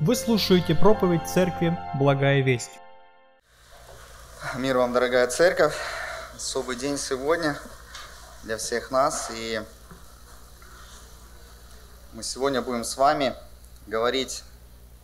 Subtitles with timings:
[0.00, 2.70] Вы слушаете проповедь церкви «Благая весть».
[4.54, 5.74] Мир вам, дорогая церковь.
[6.36, 7.58] Особый день сегодня
[8.44, 9.28] для всех нас.
[9.34, 9.60] И
[12.12, 13.34] мы сегодня будем с вами
[13.88, 14.44] говорить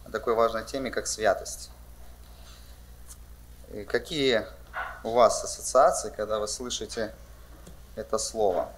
[0.07, 1.71] о такой важной теме, как святость.
[3.72, 4.47] И какие
[5.03, 7.13] у вас ассоциации, когда вы слышите
[7.97, 8.71] это слово?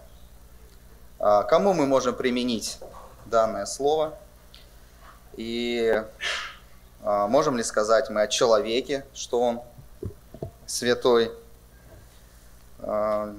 [1.19, 2.79] А кому мы можем применить
[3.27, 4.19] данное слово?
[5.37, 6.03] И
[7.03, 9.63] а, можем ли сказать мы о человеке, что он
[10.67, 11.31] святой?
[12.81, 13.35] А,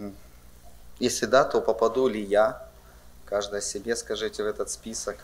[0.99, 2.67] если да, то попаду ли я?
[3.25, 5.17] Каждый себе скажите в этот список.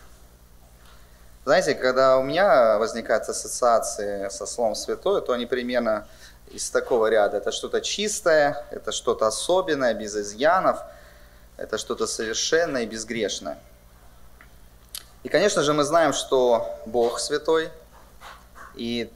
[1.44, 6.06] Знаете, когда у меня возникают ассоциации со словом святой, то они примерно
[6.50, 7.36] из такого ряда.
[7.36, 10.78] Это что-то чистое, это что-то особенное, без изъянов,
[11.56, 13.58] это что-то совершенное и безгрешное.
[15.24, 17.70] И, конечно же, мы знаем, что Бог святой,
[18.74, 19.10] и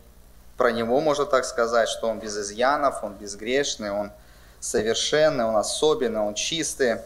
[0.56, 4.10] про Него можно так сказать, что Он без изъянов, Он безгрешный, Он
[4.58, 6.96] совершенный, Он особенный, Он чистый.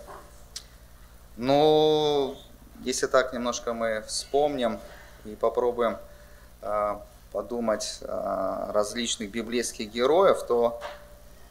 [1.36, 2.36] Но
[2.84, 4.78] если так немножко мы вспомним
[5.25, 5.98] и попробуем
[6.61, 6.97] э,
[7.33, 10.80] подумать о различных библейских героев, то,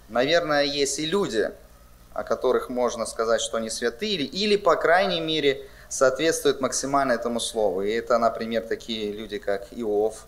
[0.07, 1.51] наверное, есть и люди,
[2.13, 7.81] о которых можно сказать, что они святые, или, по крайней мере, соответствует максимально этому слову.
[7.81, 10.25] И это, например, такие люди, как Иов,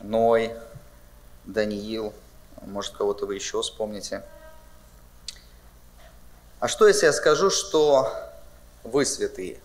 [0.00, 0.54] Ной,
[1.44, 2.12] Даниил,
[2.62, 4.22] может, кого-то вы еще вспомните.
[6.58, 8.12] А что, если я скажу, что
[8.82, 9.60] вы святые?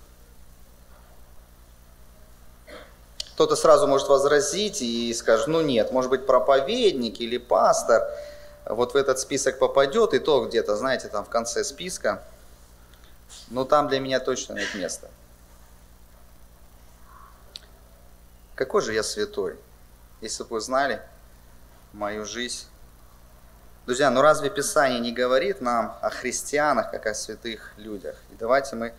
[3.34, 8.04] Кто-то сразу может возразить и скажет, ну нет, может быть, проповедник или пастор
[8.66, 12.22] вот в этот список попадет, и то где-то, знаете, там в конце списка–
[13.50, 15.10] но там для меня точно нет места.
[18.56, 19.58] Какой же я святой?
[20.22, 21.02] Если бы вы знали
[21.94, 22.66] мою жизнь.
[23.86, 28.18] Друзья, ну разве Писание не говорит нам о христианах, как о святых людях?
[28.32, 28.94] И давайте мы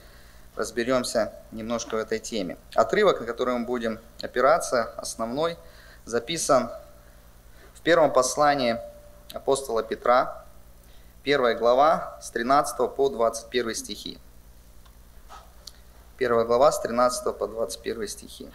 [0.56, 2.56] разберемся немножко в этой теме.
[2.75, 5.56] Отрывок, на который мы будем опираться, основной,
[6.05, 6.71] записан
[7.75, 8.78] в первом послании
[9.33, 10.47] апостола Петра,
[11.28, 14.16] первая глава с 13 по 21 стихи.
[16.16, 18.49] Первая глава с 13 по 21 стихи.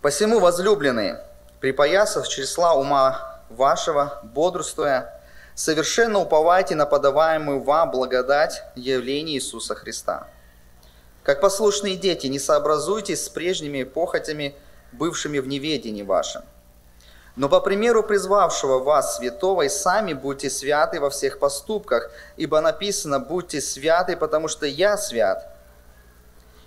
[0.00, 1.20] «Посему, возлюбленные,
[1.58, 5.20] припоясав числа ума вашего, бодрствуя,
[5.56, 10.28] совершенно уповайте на подаваемую вам благодать явления Иисуса Христа.
[11.24, 14.54] Как послушные дети, не сообразуйтесь с прежними похотями,
[14.92, 16.44] бывшими в неведении вашем.
[17.34, 23.20] Но по примеру призвавшего вас святого, и сами будьте святы во всех поступках, ибо написано
[23.20, 25.48] «Будьте святы, потому что я свят».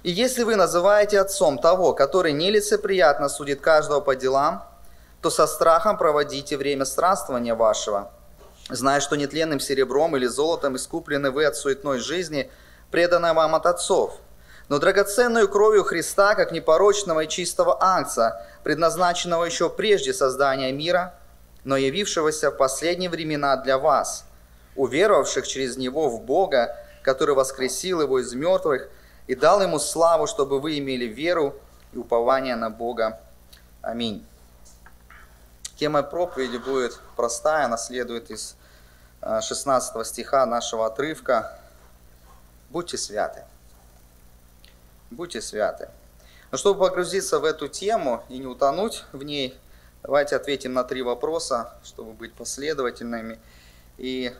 [0.01, 4.63] И если вы называете отцом того, который нелицеприятно судит каждого по делам,
[5.21, 8.11] то со страхом проводите время странствования вашего,
[8.69, 12.51] зная, что нетленным серебром или золотом искуплены вы от суетной жизни,
[12.91, 14.19] преданной вам от отцов,
[14.69, 21.13] но драгоценную кровью Христа, как непорочного и чистого ангца, предназначенного еще прежде создания мира,
[21.63, 24.25] но явившегося в последние времена для вас,
[24.75, 28.89] уверовавших через Него в Бога, который воскресил Его из мертвых–
[29.27, 31.55] и дал ему славу, чтобы вы имели веру
[31.93, 33.19] и упование на Бога.
[33.81, 34.25] Аминь.
[35.77, 38.55] Тема проповеди будет простая, она следует из
[39.21, 41.59] 16 э, стиха нашего отрывка.
[42.69, 43.43] Будьте святы.
[45.15, 45.87] Будьте святы.
[46.51, 49.57] Но чтобы погрузиться в эту тему и не утонуть в ней,
[50.03, 53.39] давайте ответим на три вопроса, чтобы быть последовательными.
[53.97, 54.35] И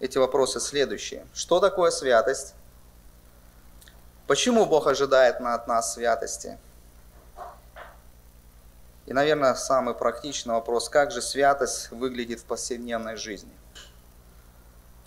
[0.00, 1.24] эти вопросы следующие.
[1.32, 2.54] Что такое святость?
[4.26, 6.58] Почему Бог ожидает от нас святости?
[9.06, 13.52] И, наверное, самый практичный вопрос, как же святость выглядит в повседневной жизни?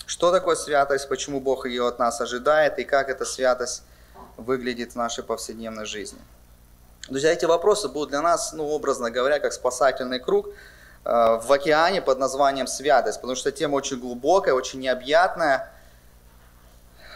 [0.06, 3.84] Что такое святость, почему Бог ее от нас ожидает, и как эта святость
[4.38, 6.20] выглядит в нашей повседневной жизни?
[7.10, 10.52] Друзья, эти вопросы будут для нас, ну, образно говоря, как спасательный круг э,
[11.04, 15.72] в океане под названием святость, потому что тема очень глубокая, очень необъятная,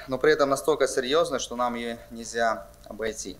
[0.07, 3.38] но при этом настолько серьезно, что нам ее нельзя обойти.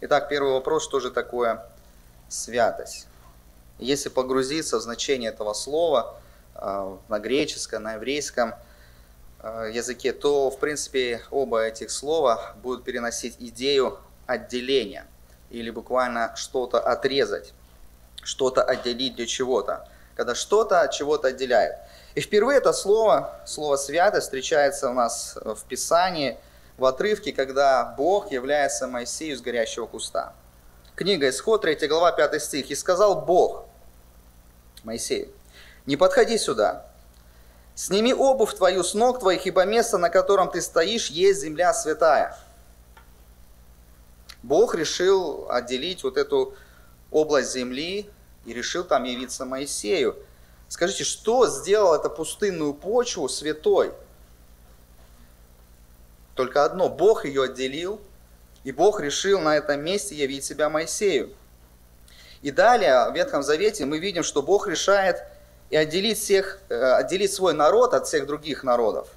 [0.00, 1.64] Итак, первый вопрос, что же такое
[2.28, 3.06] святость?
[3.78, 6.16] Если погрузиться в значение этого слова
[6.54, 8.54] э, на греческом, на еврейском
[9.42, 15.06] языке, то, в принципе, оба этих слова будут переносить идею отделения
[15.50, 17.52] или буквально что-то отрезать,
[18.22, 21.76] что-то отделить для чего-то, когда что-то от чего-то отделяет.
[22.14, 26.38] И впервые это слово, слово святость встречается у нас в Писании,
[26.78, 30.34] в отрывке, когда Бог является Моисею из горящего куста.
[30.94, 32.70] Книга Исход, 3 глава, 5 стих.
[32.70, 33.66] «И сказал Бог
[34.82, 35.28] Моисею,
[35.84, 36.86] не подходи сюда,
[37.76, 42.36] сними обувь твою с ног твоих, ибо место, на котором ты стоишь, есть земля святая».
[44.42, 46.54] Бог решил отделить вот эту
[47.10, 48.10] область земли
[48.44, 50.16] и решил там явиться Моисею.
[50.68, 53.92] Скажите, что сделал эту пустынную почву святой?
[56.34, 58.00] Только одно, Бог ее отделил,
[58.62, 61.34] и Бог решил на этом месте явить себя Моисею.
[62.42, 65.24] И далее в Ветхом Завете мы видим, что Бог решает
[65.70, 69.08] и отделить, всех, э, отделить свой народ от всех других народов.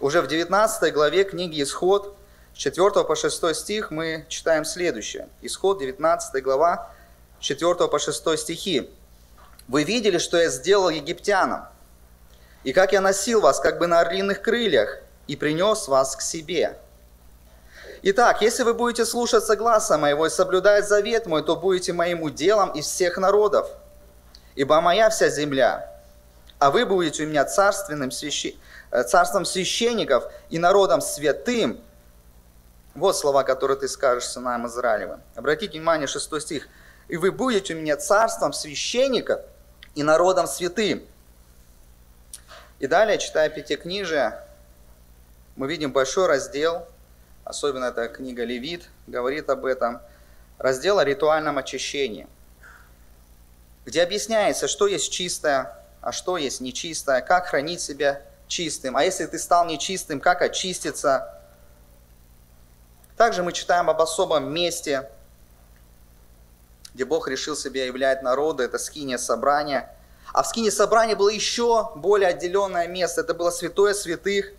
[0.00, 2.16] Уже в 19 главе книги Исход,
[2.54, 5.28] с 4 по 6 стих мы читаем следующее.
[5.42, 6.90] Исход, 19 глава,
[7.40, 8.90] 4 по 6 стихи.
[9.68, 11.68] «Вы видели, что я сделал египтянам,
[12.64, 16.76] и как я носил вас как бы на орлиных крыльях, и принес вас к себе.
[18.02, 22.72] Итак, если вы будете слушаться гласа моего и соблюдать завет мой, то будете моим уделом
[22.72, 23.70] из всех народов,
[24.60, 25.90] ибо моя вся земля,
[26.58, 28.54] а вы будете у меня царственным священ...
[28.90, 31.80] Э, царством священников и народом святым.
[32.94, 35.22] Вот слова, которые ты скажешь сынам Израилевым.
[35.34, 36.68] Обратите внимание, 6 стих.
[37.08, 39.40] «И вы будете у меня царством священников
[39.94, 41.06] и народом святым».
[42.80, 44.38] И далее, читая Пятикнижие,
[45.56, 46.86] мы видим большой раздел,
[47.44, 50.02] особенно эта книга Левит говорит об этом,
[50.58, 52.26] раздел о ритуальном очищении,
[53.84, 59.26] где объясняется, что есть чистое, а что есть нечистое, как хранить себя чистым, а если
[59.26, 61.40] ты стал нечистым, как очиститься.
[63.16, 65.10] Также мы читаем об особом месте,
[66.94, 69.94] где Бог решил себя являть народу, это скиния собрания.
[70.32, 74.52] А в скине собрания было еще более отделенное место, это было святое святых,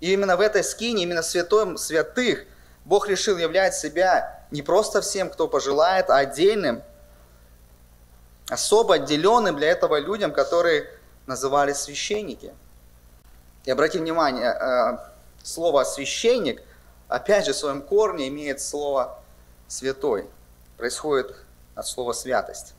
[0.00, 2.44] и именно в этой скине, именно святым святых,
[2.84, 6.82] Бог решил являть себя не просто всем, кто пожелает, а отдельным,
[8.48, 10.88] особо отделенным для этого людям, которые
[11.26, 12.54] назывались священники.
[13.64, 14.98] И обратите внимание, э,
[15.42, 16.62] слово «священник»
[17.08, 19.18] опять же в своем корне имеет слово
[19.66, 20.28] «святой».
[20.76, 21.34] Происходит
[21.74, 22.74] от слова «святость».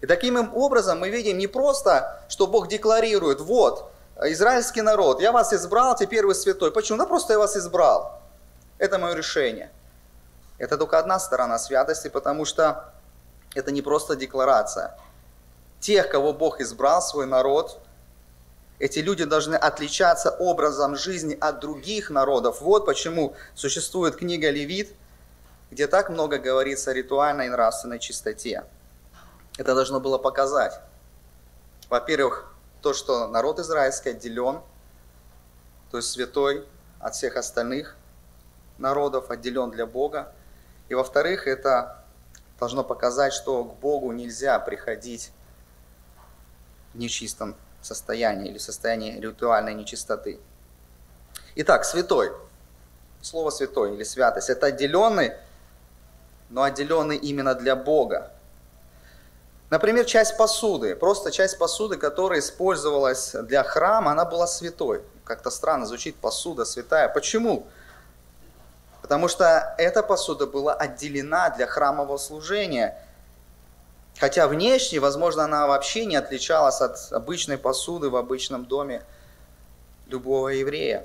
[0.00, 3.90] И таким образом мы видим не просто, что Бог декларирует, вот,
[4.22, 6.70] израильский народ, я вас избрал, теперь вы святой.
[6.72, 6.98] Почему?
[6.98, 8.20] Да просто я вас избрал.
[8.78, 9.70] Это мое решение.
[10.58, 12.93] Это только одна сторона святости, потому что
[13.54, 14.98] это не просто декларация.
[15.80, 17.80] Тех, кого Бог избрал, свой народ,
[18.78, 22.60] эти люди должны отличаться образом жизни от других народов.
[22.60, 24.94] Вот почему существует книга Левит,
[25.70, 28.64] где так много говорится о ритуальной и нравственной чистоте.
[29.56, 30.80] Это должно было показать,
[31.88, 32.52] во-первых,
[32.82, 34.60] то, что народ израильский отделен,
[35.90, 36.66] то есть святой
[36.98, 37.96] от всех остальных
[38.78, 40.32] народов, отделен для Бога.
[40.88, 42.03] И во-вторых, это
[42.58, 45.30] должно показать, что к Богу нельзя приходить
[46.92, 50.40] в нечистом состоянии или в состоянии ритуальной нечистоты.
[51.56, 52.32] Итак, святой.
[53.20, 55.32] Слово святой или святость– это отделенный,
[56.50, 58.30] но отделенный именно для Бога.
[59.70, 65.02] Например, часть посуды, просто часть посуды, которая использовалась для храма, она была святой.
[65.24, 67.08] Как-то странно звучит посуда святая.
[67.08, 67.66] Почему?
[69.04, 72.98] Потому что эта посуда была отделена для храмового служения.
[74.18, 79.02] Хотя внешне, возможно, она вообще не отличалась от обычной посуды в обычном доме
[80.06, 81.04] любого еврея.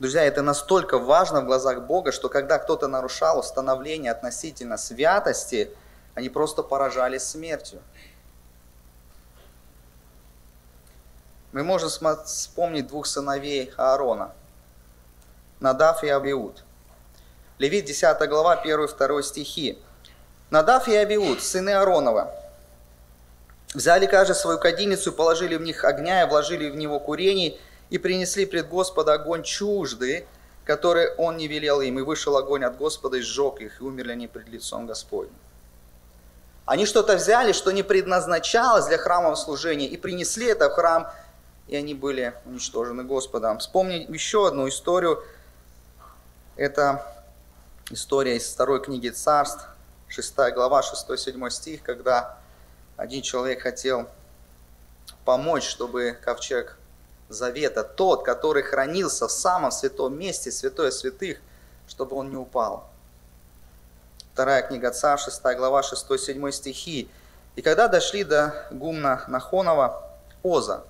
[0.00, 5.70] Друзья, это настолько важно в глазах Бога, что когда кто-то нарушал установление относительно святости–
[6.16, 7.80] они просто поражались смертью.
[11.52, 11.90] Мы можем
[12.24, 14.32] вспомнить двух сыновей Аарона,
[15.60, 16.64] Надав и Абиуд.
[17.58, 19.78] Левит 10 глава, 1 и 2 стихи.
[20.50, 22.34] Надав и Абиуд, сыны Ааронова,
[23.74, 27.58] взяли каждый свою кадильницу, положили в них огня и вложили в него курений,
[27.88, 30.26] и принесли пред Господа огонь чуждый,
[30.64, 34.12] который он не велел им, и вышел огонь от Господа и сжег их, и умерли
[34.12, 35.38] они пред лицом Господним.
[36.66, 41.08] Они что-то взяли, что не предназначалось для храмового служения, и принесли это в храм,
[41.68, 43.58] и они были уничтожены Господом.
[43.58, 45.22] Вспомни еще одну историю.
[46.56, 47.06] Это
[47.90, 49.68] история из второй книги Царств,
[50.08, 52.38] 6 глава, 6-7 стих, когда
[52.96, 54.08] один человек хотел
[55.26, 56.78] помочь, чтобы ковчег
[57.28, 61.40] завета, тот, который хранился в самом святом месте, святое святых,
[61.88, 62.88] чтобы он не упал.
[64.32, 67.10] Вторая книга Царь, 6 глава, 6-7 стихи.
[67.54, 70.10] «И когда дошли до гумна Нахонова,
[70.42, 70.84] Оза,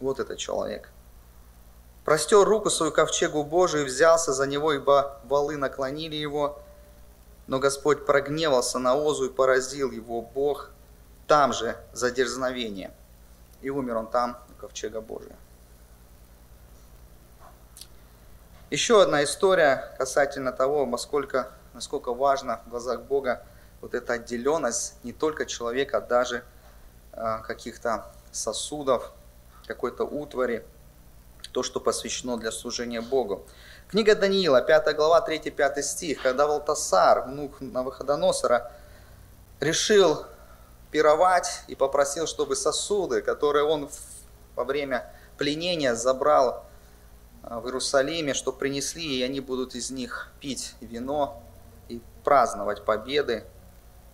[0.00, 0.90] вот этот человек,
[2.06, 6.58] простер руку свою ковчегу Божию и взялся за него, ибо валы наклонили его.
[7.48, 10.70] Но Господь прогневался на Озу и поразил его Бог
[11.26, 12.92] там же за дерзновение.
[13.60, 15.34] И умер он там, у ковчега Божия.
[18.70, 23.44] Еще одна история касательно того, насколько, насколько важно в глазах Бога
[23.80, 26.44] вот эта отделенность не только человека, а даже
[27.12, 29.10] э, каких-то сосудов,
[29.66, 30.64] какой-то утвари,
[31.56, 33.46] то, что посвящено для служения Богу.
[33.88, 36.20] Книга Даниила, 5 глава, 3-5 стих.
[36.20, 38.70] Когда Валтасар, внук Навуходоносора,
[39.58, 40.26] решил
[40.90, 43.88] пировать и попросил, чтобы сосуды, которые он
[44.54, 46.66] во время пленения забрал
[47.42, 51.42] а, в Иерусалиме, что принесли, и они будут из них пить вино
[51.88, 53.44] и праздновать победы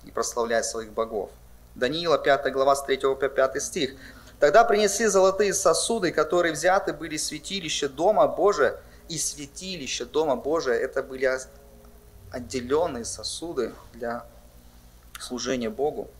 [0.04, 1.32] и прославлять своих богов.
[1.74, 3.96] Даниила 5 глава с 3 по 5 стих.
[4.42, 8.74] Тогда принесли золотые сосуды, которые взяты были святилища Дома Божия,
[9.08, 11.30] и святилище Дома Божия, это были
[12.32, 14.26] отделенные сосуды для
[15.20, 16.10] служения Богу.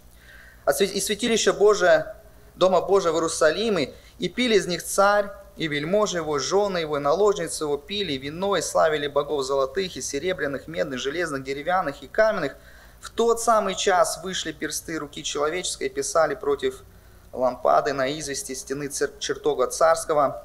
[0.78, 2.14] И святилище Божие,
[2.54, 5.26] Дома Божия в Иерусалиме, и пили из них царь,
[5.56, 10.00] и вельможи его, жены его, и наложницы его пили вино, и славили богов золотых, и
[10.00, 12.54] серебряных, медных, железных, деревянных и каменных.
[13.00, 16.84] В тот самый час вышли персты руки человеческой и писали против
[17.32, 20.42] лампады на извести стены чертога царского,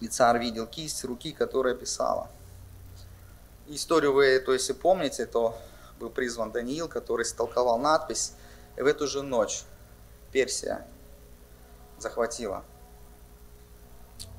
[0.00, 2.28] и царь видел кисть руки, которая писала.
[3.66, 5.56] Историю вы, то если помните, то
[6.00, 8.32] был призван Даниил, который столковал надпись,
[8.76, 9.62] и в эту же ночь
[10.32, 10.86] Персия
[11.98, 12.64] захватила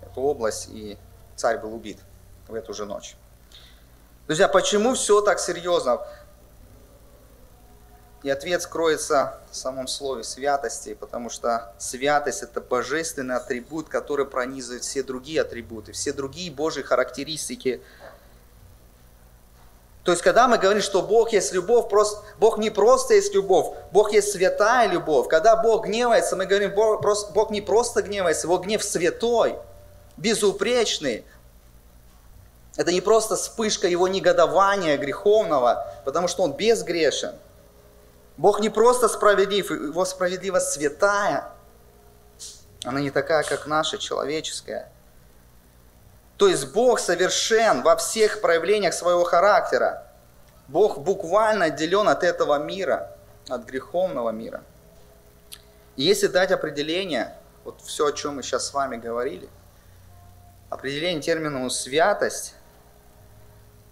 [0.02, 0.98] эту область, и
[1.36, 2.00] царь был убит
[2.48, 3.16] в эту же ночь.
[4.28, 6.02] Друзья, почему все так серьезно?
[8.24, 14.84] И ответ скроется в самом слове святости, потому что святость– это божественный атрибут, который пронизывает
[14.84, 17.82] все другие атрибуты, все другие Божьи характеристики.
[20.04, 23.76] То есть, когда мы говорим, что Бог есть любовь, просто, Бог не просто есть любовь,
[23.92, 25.28] Бог есть святая любовь.
[25.28, 29.58] Когда Бог гневается, мы говорим, Бог, Бог не просто гневается, Его гнев святой,
[30.18, 31.24] безупречный.
[32.78, 37.34] Это не просто вспышка Его негодования греховного, потому что Он безгрешен–
[38.38, 41.52] Бог не просто справедлив, Его справедливость святая.
[42.84, 44.92] Она не такая, как наша, человеческая.
[46.38, 50.08] То есть Бог совершен во всех проявлениях своего характера.
[50.68, 53.16] Бог буквально отделен от этого мира,
[53.48, 54.64] от греховного мира.
[55.98, 59.50] И если дать определение, вот все, о чем мы сейчас с вами говорили,
[60.70, 62.56] определение термину «святость»,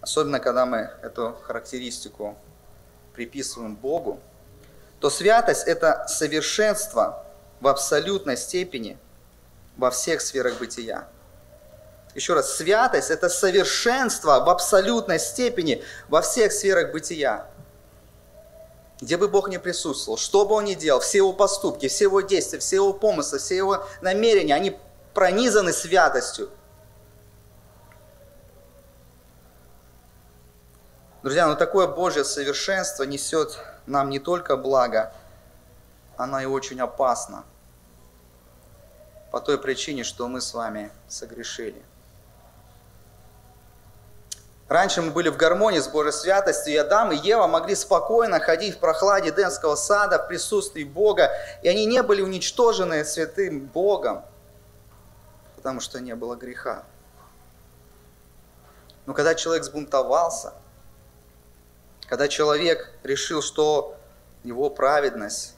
[0.00, 2.36] особенно когда мы эту характеристику
[3.14, 4.18] приписываем Богу,
[5.00, 7.24] то святость– это совершенство
[7.60, 8.98] в абсолютной степени
[9.76, 11.08] во всех сферах бытия.
[12.14, 17.46] Еще раз, святость– это совершенство в абсолютной степени во всех сферах бытия.
[19.00, 22.20] Где бы Бог ни присутствовал, что бы Он ни делал, все Его поступки, все Его
[22.20, 24.78] действия, все Его помыслы, все Его намерения, они
[25.14, 26.50] пронизаны святостью.
[31.22, 33.58] Друзья, ну такое Божье совершенство несет
[33.90, 35.12] нам не только благо,
[36.16, 37.44] она и очень опасна.
[39.30, 41.82] По той причине, что мы с вами согрешили.
[44.68, 48.76] Раньше мы были в гармонии с Божьей святостью, и Адам и Ева могли спокойно ходить
[48.76, 51.30] в прохладе Денского сада в присутствии Бога,
[51.62, 54.24] и они не были уничтожены святым Богом,
[55.56, 56.84] потому что не было греха.
[59.06, 60.54] Но когда человек сбунтовался–
[62.10, 63.94] когда человек решил, что
[64.42, 65.54] его праведность,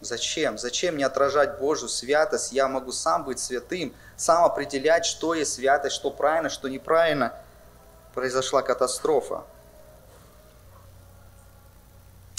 [0.00, 0.58] зачем?
[0.58, 2.50] Зачем мне отражать Божью святость?
[2.50, 7.32] Я могу сам быть святым, сам определять, что есть святость, что правильно, что неправильно.
[8.12, 9.44] Произошла катастрофа.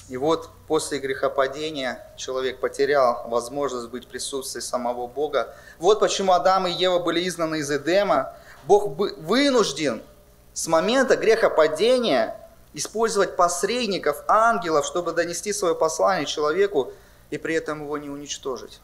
[0.09, 5.55] И вот после грехопадения человек потерял возможность быть в присутствии самого Бога.
[5.77, 8.35] Вот почему Адам и Ева были изгнаны из Эдема.
[8.65, 10.03] Бог вынужден
[10.51, 12.38] с момента грехопадения
[12.73, 16.91] использовать посредников, ангелов, чтобы донести свое послание человеку
[17.29, 18.79] и при этом его не уничтожить.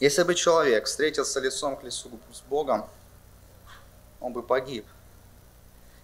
[0.00, 2.88] Если бы человек встретился лицом к лицу с Богом,
[4.20, 4.86] он бы погиб.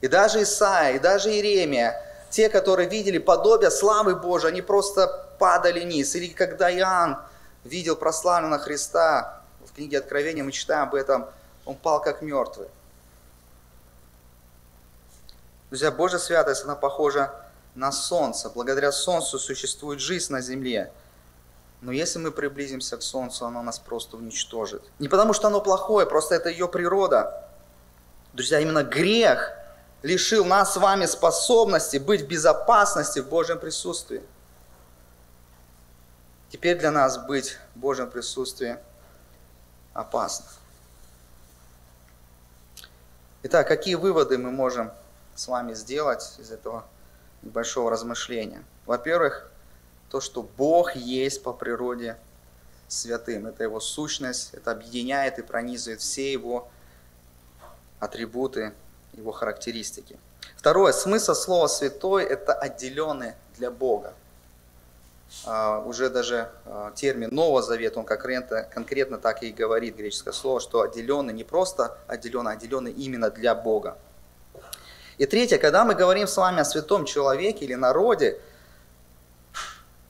[0.03, 5.81] И даже Исаия, и даже Иеремия, те, которые видели подобие славы Божией, они просто падали
[5.81, 6.15] низ.
[6.15, 7.19] Или когда Иоанн
[7.65, 11.27] видел прославленного Христа, в книге Откровения мы читаем об этом,
[11.65, 12.69] он пал как мертвый.
[15.71, 17.33] Друзья, Божья святость, она похожа
[17.75, 18.51] на солнце.
[18.51, 20.93] Благодаря солнцу существует жизнь на земле.
[21.81, 24.83] Но если мы приблизимся к Солнцу, оно нас просто уничтожит.
[24.99, 27.49] Не потому что оно плохое, просто это ее природа.
[28.33, 29.53] Друзья, именно грех
[30.03, 34.23] лишил нас с вами способности быть в безопасности в Божьем присутствии.
[36.51, 38.79] Теперь для нас быть в Божьем присутствии
[39.93, 40.47] опасно.
[43.43, 44.91] Итак, какие выводы мы можем
[45.37, 46.85] с вами сделать из этого
[47.43, 48.65] небольшого размышления?
[48.87, 49.51] Во-первых,
[50.11, 52.17] то, что Бог есть по природе
[52.89, 53.47] святым.
[53.47, 56.69] Это его сущность, это объединяет и пронизывает все его
[57.99, 58.73] атрибуты,
[59.13, 60.19] его характеристики.
[60.57, 64.15] Второе, смысл слова «святой»– это отделенный для Бога.
[65.45, 70.61] А, уже даже а, термин Нового Завета, он конкретно, конкретно так и говорит, греческое слово,
[70.61, 73.99] что отделенный не просто отделенный, а отделенный именно для Бога.
[75.19, 78.39] И третье, когда мы говорим с вами о святом человеке или народе,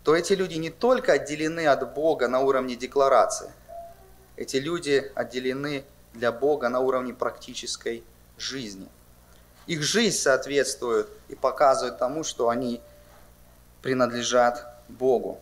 [0.03, 3.51] то эти люди не только отделены от Бога на уровне декларации,
[4.37, 8.05] эти люди отделены для Бога на уровне практической
[8.37, 8.89] жизни.
[9.67, 12.81] Их жизнь соответствует и показывает тому, что они
[13.83, 15.41] принадлежат Богу.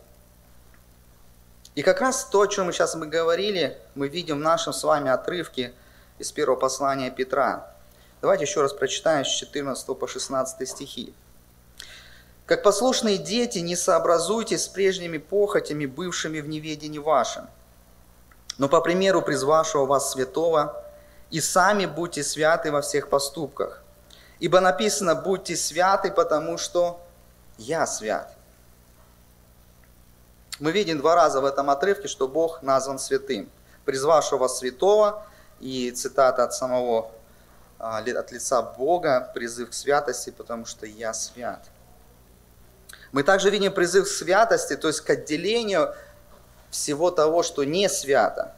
[1.75, 4.83] И как раз то, о чем мы сейчас мы говорили, мы видим в нашем с
[4.83, 5.73] вами отрывке
[6.19, 7.74] из первого послания Петра.
[8.21, 11.13] Давайте еще раз прочитаем с 14 по 16 стихи.
[12.45, 17.47] Как послушные дети, не сообразуйтесь с прежними похотями, бывшими в неведении вашем.
[18.57, 20.83] Но по примеру призвавшего вас святого,
[21.31, 23.81] и сами будьте святы во всех поступках.
[24.39, 27.01] Ибо написано, будьте святы, потому что
[27.57, 28.31] я свят.
[30.59, 33.49] Мы видим два раза в этом отрывке, что Бог назван святым.
[33.83, 35.25] Призвавшего вас святого,
[35.59, 37.11] и цитата от самого,
[37.77, 41.63] от лица Бога, призыв к святости, потому что я свят.
[43.11, 45.93] Мы также видим призыв к святости, то есть к отделению
[46.69, 48.53] всего того, что не свято.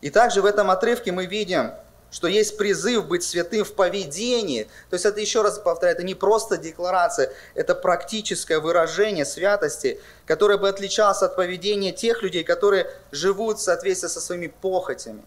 [0.00, 1.72] И также в этом отрывке мы видим,
[2.10, 4.64] что есть призыв быть святым в поведении.
[4.90, 10.58] То есть это, еще раз повторяю, это не просто декларация, это практическое выражение святости, которое
[10.58, 15.22] бы отличалось от поведения тех людей, которые живут в соответствии со своими похотями.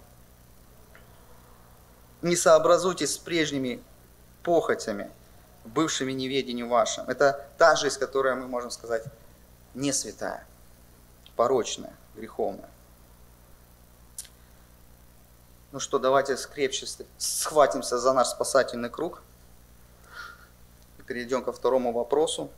[2.26, 3.84] Не сообразуйтесь с прежними
[4.42, 5.12] похотями
[5.64, 7.08] бывшими неведению вашим.
[7.08, 9.04] Это та жизнь, которая, мы можем сказать,
[9.76, 10.44] не святая,
[11.36, 12.72] порочная, греховная.
[15.72, 16.88] Ну что, давайте скрепче
[17.20, 19.22] схватимся за наш спасательный круг
[20.98, 22.50] и перейдем ко второму вопросу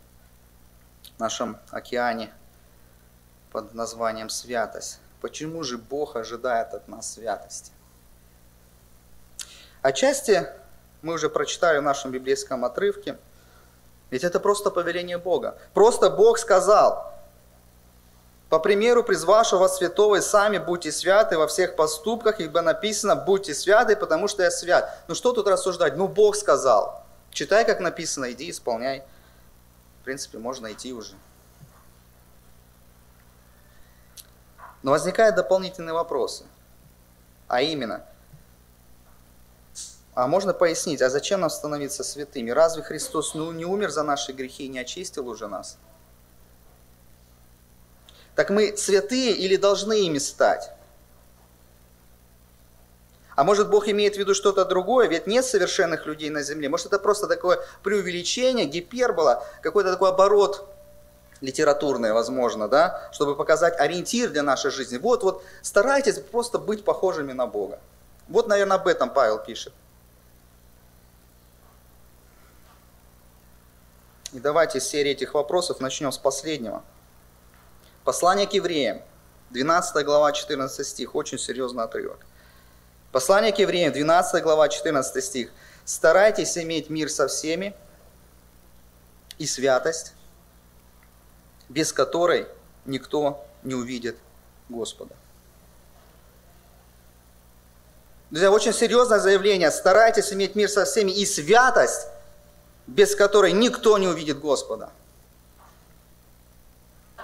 [1.18, 2.34] в нашем океане
[3.52, 5.02] под названием святость.
[5.20, 7.74] Почему же Бог ожидает от нас святости?
[9.82, 10.48] Отчасти
[11.02, 13.18] мы уже прочитали в нашем библейском отрывке.
[14.10, 15.58] Ведь это просто повеление Бога.
[15.74, 17.14] Просто Бог сказал,
[18.50, 23.96] по примеру призвавшего святого и сами будьте святы во всех поступках, ибо написано, будьте святы,
[23.98, 25.04] потому что я свят.
[25.08, 25.98] Ну что тут рассуждать?
[25.98, 27.04] Ну Бог сказал.
[27.32, 29.04] Читай, как написано, иди, исполняй.
[30.02, 31.14] В принципе, можно идти уже.
[34.82, 36.46] Но возникают дополнительные вопросы.
[37.50, 38.06] А именно–
[40.18, 42.50] а можно пояснить, а зачем нам становиться святыми?
[42.50, 45.78] Разве Христос ну, не умер за наши грехи и не очистил уже нас?
[48.34, 50.72] Так мы святые или должны ими стать?
[53.36, 55.08] А может Бог имеет в виду что-то другое?
[55.08, 56.68] Ведь нет совершенных людей на земле.
[56.68, 60.68] Может это просто такое преувеличение, гипербола, какой-то такой оборот
[61.42, 64.98] литературный, возможно, да, чтобы показать ориентир для нашей жизни.
[64.98, 67.80] Вот, вот, старайтесь просто быть похожими на Бога.
[68.28, 69.74] Вот, наверное, об этом Павел пишет.
[74.38, 76.84] И давайте с серии этих вопросов начнем с последнего.
[78.04, 79.02] Послание к евреям,
[79.50, 82.20] 12 глава, 14 стих, очень серьезный отрывок.
[83.12, 85.50] Послание к евреям, 12 глава, 14 стих.
[85.86, 87.76] «Старайтесь иметь мир со всеми
[89.40, 90.14] и святость,
[91.68, 92.46] без которой
[92.86, 94.18] никто не увидит
[94.70, 95.16] Господа».
[98.30, 99.72] Друзья, очень серьезное заявление.
[99.72, 102.08] Старайтесь иметь мир со всеми и святость,
[102.88, 104.90] без которой никто не увидит Господа.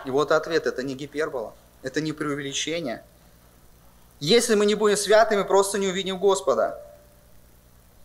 [0.05, 3.03] И вот ответ, это не гипербола, это не преувеличение.
[4.19, 6.81] Если мы не будем святыми, просто не увидим Господа.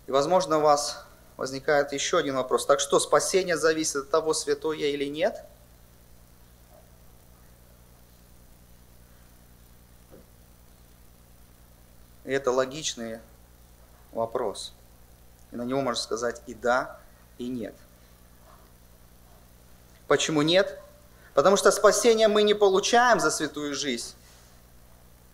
[0.07, 1.05] И, возможно, у вас
[1.37, 2.67] возникает еще один вопрос.
[2.67, 5.45] Так что, спасение зависит от того, святой я или нет?
[12.25, 13.21] И это логичный
[14.13, 14.73] вопрос.
[15.51, 17.01] И на него можно сказать и да,
[17.39, 17.75] и нет.
[20.07, 20.79] Почему нет?
[21.35, 24.15] Потому что спасение мы не получаем за святую жизнь.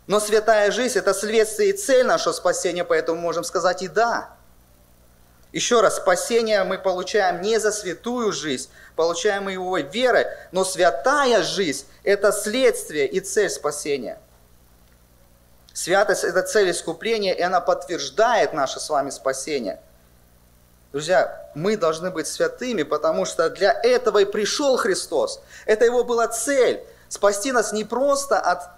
[0.07, 4.37] Но святая жизнь– это следствие и цель нашего спасения, поэтому можем сказать и да.
[5.53, 11.87] Еще раз, спасение мы получаем не за святую жизнь, получаем его верой, но святая жизнь–
[12.03, 14.19] это следствие и цель спасения.
[15.73, 19.81] Святость– это цель искупления, и она подтверждает наше с вами спасение.
[20.95, 25.41] Друзья, мы должны быть святыми, потому что для этого и пришел Христос.
[25.67, 28.71] Это его была цель– спасти нас не просто от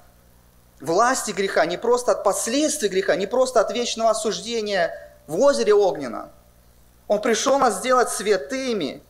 [0.81, 6.31] власти греха, не просто от последствий греха, не просто от вечного осуждения в озере Огнена.
[7.07, 9.03] Он пришел нас сделать святыми.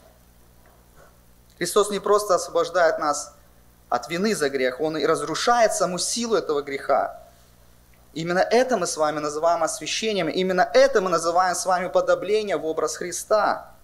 [1.58, 3.36] Христос не просто освобождает нас
[3.88, 7.22] от вины за грех, Он и разрушает саму силу этого греха.
[8.16, 12.64] Именно это мы с вами называем освящением, именно это мы называем с вами подобление в
[12.64, 13.74] образ Христа.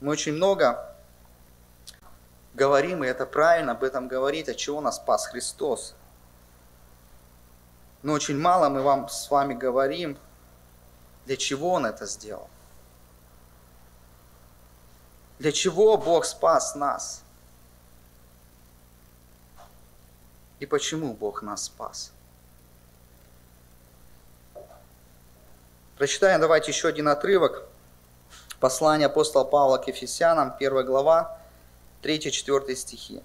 [0.00, 0.94] Мы очень много
[2.54, 5.96] говорим, и это правильно об этом говорить, от чего нас спас Христос.
[8.04, 10.16] Но очень мало мы вам с вами говорим,
[11.24, 12.48] для чего Он это сделал.
[15.40, 17.24] Для чего Бог спас нас?
[20.60, 22.12] И почему Бог нас спас?
[25.96, 27.62] Прочитаем давайте еще один отрывок.
[28.60, 31.38] Послание апостола Павла к Ефесянам, 1 глава,
[32.02, 33.22] 3-4 стихи.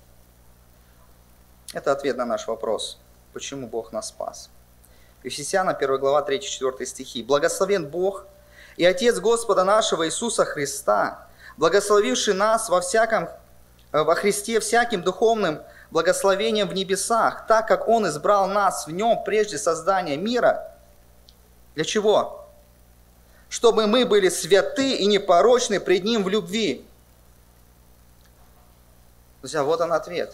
[1.73, 2.97] Это ответ на наш вопрос,
[3.34, 4.49] почему Бог нас спас.
[5.23, 7.23] Ефесянам, 1 глава, 3-4 стихи.
[7.23, 8.25] «Благословен Бог
[8.77, 13.27] и Отец Господа нашего Иисуса Христа, благословивший нас во, всяком,
[13.91, 19.57] во Христе всяким духовным благословением в небесах, так как Он избрал нас в Нем прежде
[19.57, 20.73] создания мира».
[21.75, 22.40] Для чего?
[23.52, 26.86] Чтобы мы были святы и непорочны пред Ним в любви.
[29.42, 30.34] Друзья, вот он ответ.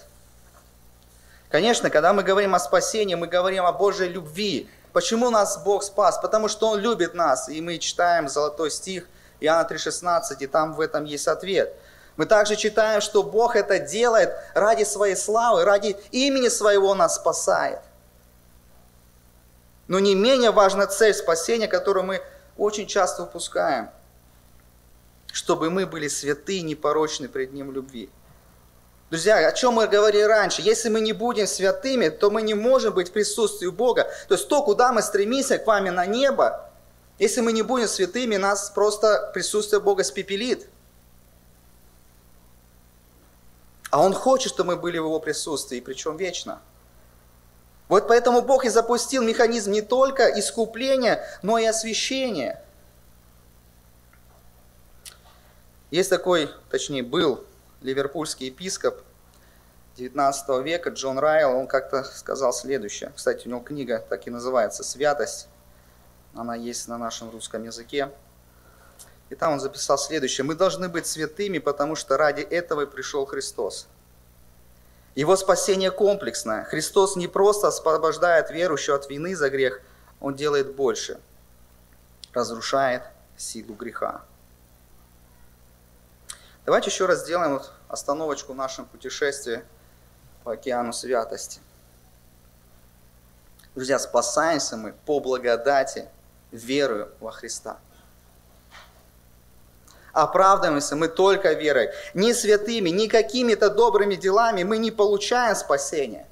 [1.50, 4.70] Конечно, когда мы говорим о спасении, мы говорим о Божьей любви.
[4.94, 6.20] Почему нас Бог спас?
[6.20, 7.50] Потому что Он любит нас.
[7.50, 9.08] И мы читаем золотой стих
[9.40, 11.76] Иоанна 3,16, и там в этом есть ответ.
[12.18, 17.80] Мы также читаем, что Бог это делает ради своей славы, ради имени своего нас спасает.
[19.88, 22.22] Но не менее важна цель спасения, которую мы
[22.58, 23.89] очень часто упускаем,
[25.32, 28.10] чтобы мы были святы и непорочны пред Ним любви.
[29.10, 30.62] Друзья, о чем мы говорили раньше?
[30.62, 34.04] Если мы не будем святыми, то мы не можем быть в присутствии Бога.
[34.28, 36.70] То есть то, куда мы стремимся к вами на небо,
[37.17, 40.67] если мы не будем святыми, нас просто присутствие Бога спепелит.
[43.89, 46.60] А Он хочет, чтобы мы были в Его присутствии, причем вечно.
[47.88, 52.62] Вот поэтому Бог и запустил механизм не только искупления, но и освящения.
[55.89, 57.45] Есть такой, точнее был,
[57.82, 59.02] ливерпульский епископ
[59.95, 63.12] 19 века Джон Райл, он как-то сказал следующее.
[63.15, 65.47] Кстати, у него книга так и называется «Святость».
[66.36, 68.12] Она есть на нашем русском языке.
[69.30, 70.45] И там он записал следующее.
[70.45, 73.88] «Мы должны быть святыми, потому что ради этого и пришел Христос».
[75.18, 76.64] Его спасение комплексное.
[76.66, 79.82] Христос не просто освобождает верующего от вины за грех,
[80.20, 81.20] Он делает больше.
[82.34, 83.02] Разрушает
[83.36, 84.22] силу греха.
[86.68, 89.64] Давайте еще раз сделаем вот остановочку в нашем путешествии
[90.44, 91.62] по океану святости.
[93.74, 96.10] Друзья, спасаемся мы по благодати,
[96.52, 97.80] верою во Христа
[100.24, 101.92] оправдываемся мы только верой.
[102.14, 106.28] Ни святыми, ни какими-то добрыми делами мы не получаем спасения.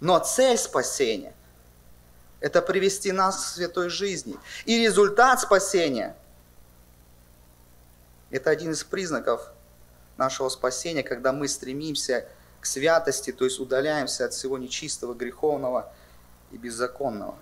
[0.00, 1.32] Но цель спасения–
[2.40, 4.36] это привести нас к святой жизни.
[4.64, 6.16] И результат спасения–
[8.30, 9.48] это один из признаков
[10.16, 12.26] нашего спасения, когда мы стремимся
[12.60, 15.92] к святости, то есть удаляемся от всего нечистого, греховного
[16.50, 17.36] и беззаконного.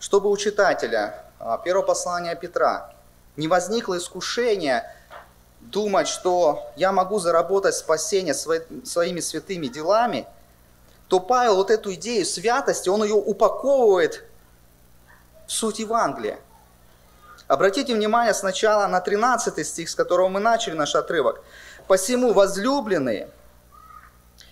[0.00, 2.92] Чтобы у читателя а, первое послание Петра.
[3.36, 4.90] Не возникло искушение
[5.60, 10.26] думать, что я могу заработать спасение своими святыми делами,
[11.08, 14.24] то Павел вот эту идею святости, он ее упаковывает
[15.46, 16.38] в суть Евангелия.
[17.46, 21.40] Обратите внимание сначала на 13 стих, с которого мы начали наш отрывок.
[21.86, 23.30] «Посему, возлюбленные,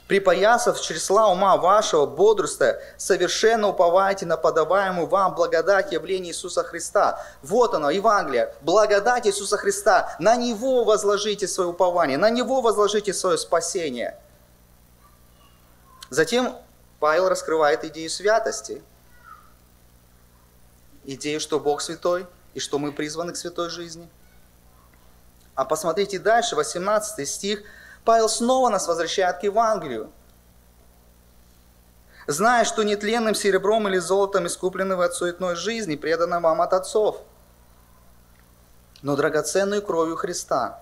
[0.07, 7.21] Припоясав чресла ума вашего, бодрствуя, совершенно уповайте на подаваемую вам благодать явления Иисуса Христа.
[7.43, 10.15] Вот оно, Евангелие, благодать Иисуса Христа.
[10.21, 14.17] На Него возложите свое упование, на Него возложите свое спасение.
[16.09, 16.57] Затем
[17.01, 18.83] Павел раскрывает идею святости.
[21.03, 24.09] Идею, что Бог святой и что мы призваны к святой жизни.
[25.57, 27.65] А посмотрите дальше, 18 стих.
[28.07, 30.13] Павел снова нас возвращает к Евангелию.
[32.29, 37.21] Зная, что нетленным серебром или золотом искуплены вы от суетной жизни, преданы вам от отцов,
[39.03, 40.81] но драгоценную кровью Христа,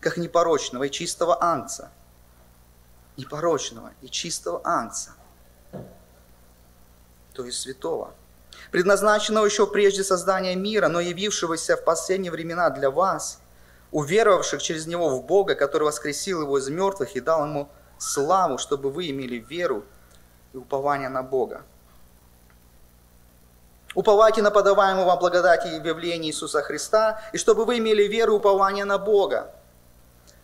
[0.00, 1.90] как непорочного и чистого ангца.
[3.16, 5.12] Непорочного и чистого ангца,
[7.32, 8.12] то есть святого,
[8.70, 13.38] предназначенного еще прежде создания мира, но явившегося в последние времена для вас–
[13.94, 18.90] уверовавших через Него в Бога, который воскресил Его из мертвых и дал Ему славу, чтобы
[18.90, 19.84] вы имели веру
[20.52, 21.62] и упование на Бога.
[23.94, 28.36] Уповайте на подаваемую вам благодать и явление Иисуса Христа, и чтобы вы имели веру и
[28.38, 29.54] упование на Бога.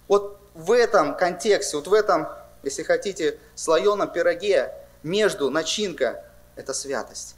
[0.07, 2.29] Вот в этом контексте, вот в этом,
[2.63, 7.35] если хотите, слоеном пироге между начинка– это святость.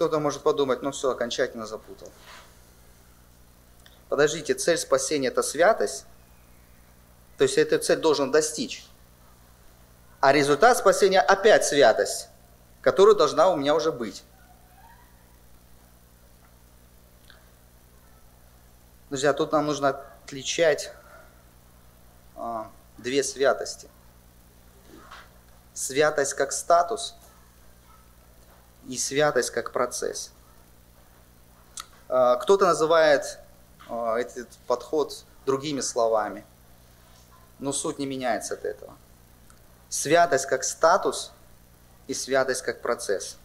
[0.00, 2.08] Кто-то может подумать, ну все, окончательно запутал.
[4.08, 6.06] Подождите, цель спасения– это святость?
[7.36, 8.86] То есть эту цель должен достичь.
[10.20, 12.30] А результат спасения опять святость,
[12.80, 14.24] которая должна у меня уже быть.
[19.10, 20.92] Друзья, тут нам нужно отличать
[22.36, 23.90] а, две святости.
[25.74, 27.16] Святость как статус–
[28.88, 30.32] и святость как процесс.
[32.08, 33.38] А, кто-то называет
[33.88, 36.44] а, этот подход другими словами,
[37.58, 38.94] но суть не меняется от этого.
[39.88, 41.32] Святость как статус
[42.06, 43.36] и святость как процесс.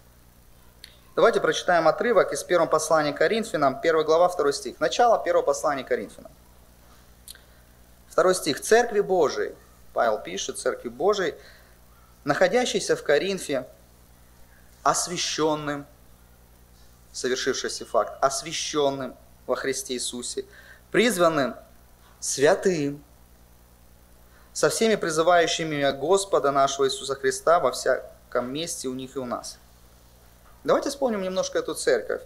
[1.16, 4.80] Давайте прочитаем отрывок из первого послания Коринфянам, 1 глава, 2 стих.
[4.80, 6.32] Начало первого послания Коринфянам.
[8.10, 8.62] Второй стих.
[8.62, 9.56] Церкви Божией,
[9.94, 11.36] Павел пишет, Церкви Божией,
[12.24, 13.66] находящейся в Коринфе,
[14.86, 15.88] освященным,
[17.12, 19.16] совершившийся факт, освященным
[19.48, 20.46] во Христе Иисусе,
[20.92, 21.56] призванным
[22.20, 23.04] святым,
[24.54, 29.58] со всеми призывающими Господа нашего Иисуса Христа во всяком месте у них и у нас.
[30.64, 32.22] Давайте вспомним немножко эту церковь.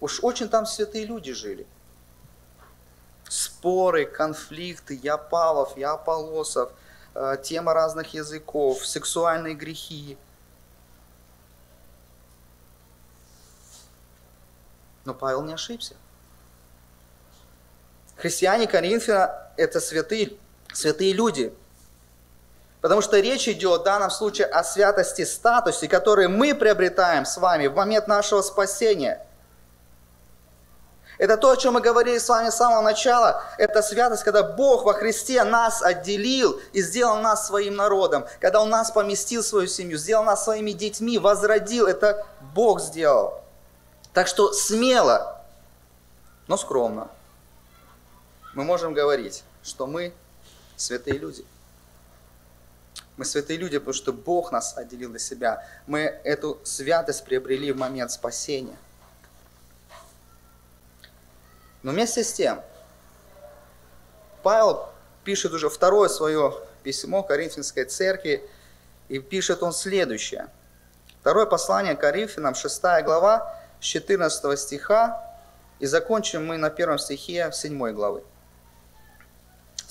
[0.00, 1.66] Уж очень там святые люди жили.
[3.28, 5.76] Споры, конфликты, я Павлов,
[7.14, 10.16] э, тема разных языков, сексуальные грехи–
[15.04, 15.94] Но Павел не ошибся.
[18.16, 20.32] Христиане Коринфяна– это святые,
[20.72, 21.54] святые люди.
[22.80, 27.66] Потому что речь идет в данном случае о святости статусе, который мы приобретаем с вами
[27.66, 29.26] в момент нашего спасения.
[31.18, 33.42] Это то, о чем мы говорили с вами с самого начала.
[33.58, 38.24] Это святость, когда Бог во Христе нас отделил и сделал нас своим народом.
[38.40, 41.86] Когда Он нас поместил в свою семью, сделал нас своими детьми, возродил.
[41.86, 43.39] Это Бог сделал.
[44.12, 45.40] Так что смело,
[46.48, 47.08] но скромно
[48.54, 50.12] мы можем говорить, что мы
[50.76, 51.44] святые люди.
[53.16, 55.66] Мы святые люди, потому что Бог нас отделил для себя.
[55.86, 58.76] Мы эту святость приобрели в момент спасения.
[61.82, 62.60] Но вместе с тем,
[64.42, 64.88] Павел
[65.22, 68.48] пишет уже второе свое письмо Коринфянской церкви,
[69.08, 70.48] и пишет он следующее.
[71.20, 75.26] Второе послание Коринфянам, 6 глава, с 14 стиха,
[75.78, 78.22] и закончим мы на первом стихе 7 главы.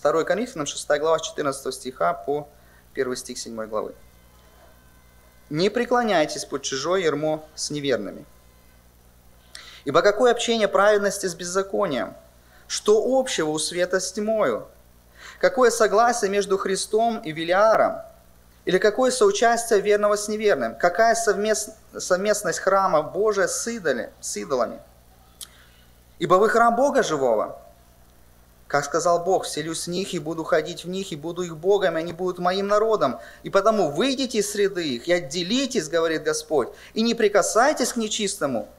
[0.01, 2.47] 2 Коринфянам, 6 глава, с 14 стиха по
[2.93, 3.93] 1 стих 7 главы.
[5.49, 8.25] «Не преклоняйтесь под чужое ермо с неверными.
[9.85, 12.13] Ибо какое общение праведности с беззаконием?
[12.67, 14.67] Что общего у света с тьмою?
[15.39, 18.01] Какое согласие между Христом и Велиаром?
[18.65, 20.75] Или какое соучастие верного с неверным?
[20.75, 21.71] Какая совмест...
[21.97, 24.79] совместность храма Божия с, идоли, с идолами?
[26.19, 27.61] Ибо вы храм Бога живого.
[28.67, 31.97] Как сказал Бог, вселюсь в них и буду ходить в них, и буду их Богом,
[31.97, 33.19] и они будут моим народом.
[33.41, 38.69] И потому выйдите из среды их и отделитесь, говорит Господь, и не прикасайтесь к нечистому.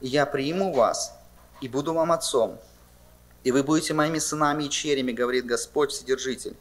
[0.00, 1.16] И я приму вас,
[1.60, 2.58] и буду вам отцом.
[3.42, 6.56] И вы будете моими сынами и черями, говорит Господь Вседержитель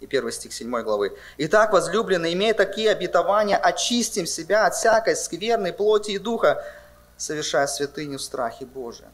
[0.00, 1.16] и 1 стих 7 главы.
[1.38, 6.64] «Итак, возлюбленные, имея такие обетования, очистим себя от всякой скверной плоти и духа,
[7.16, 9.10] совершая святыню в страхе Божием».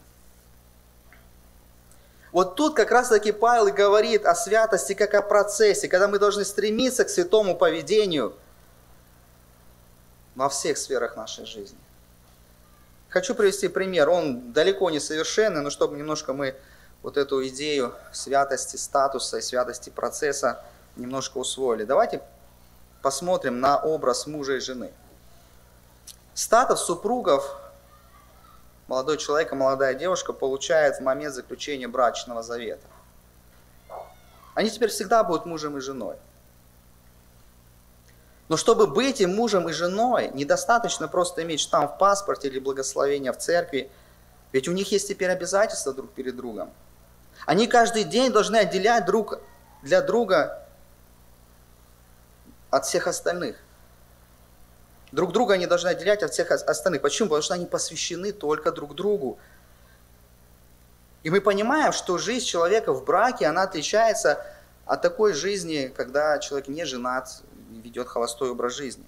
[2.33, 6.19] Вот тут как раз таки Павел и говорит о святости как о процессе, когда мы
[6.19, 8.35] должны стремиться к святому поведению
[10.35, 11.79] во всех сферах нашей жизни.
[13.11, 14.09] Хочу привести пример.
[14.09, 16.57] Он далеко не совершенный, но чтобы немножко мы
[17.03, 20.65] вот эту идею святости статуса и святости процесса
[20.97, 21.85] немножко усвоили.
[21.85, 22.23] Давайте
[23.03, 24.93] посмотрим на образ мужа и жены.
[26.35, 27.57] Статус супругов
[28.89, 32.87] молодой человек и молодая девушка получают в момент заключения брачного завета.
[34.55, 36.17] Они теперь всегда будут мужем и женой.
[38.49, 43.33] Но чтобы быть им мужем и женой, недостаточно просто иметь штамп в паспорте или благословение
[43.33, 43.91] в церкви,
[44.53, 46.71] ведь у них есть теперь обязательства друг перед другом.
[47.47, 49.41] Они каждый день должны отделять друг
[49.83, 50.69] для друга
[52.73, 53.57] от всех остальных.
[55.13, 57.03] Друг друга они должны отделять от всех остальных.
[57.03, 57.29] Почему?
[57.29, 59.39] Потому что они посвящены только друг другу.
[61.23, 64.45] И мы понимаем, что жизнь человека в браке, она отличается
[64.87, 69.05] от такой жизни, когда человек не женат, ведет холостой образ жизни.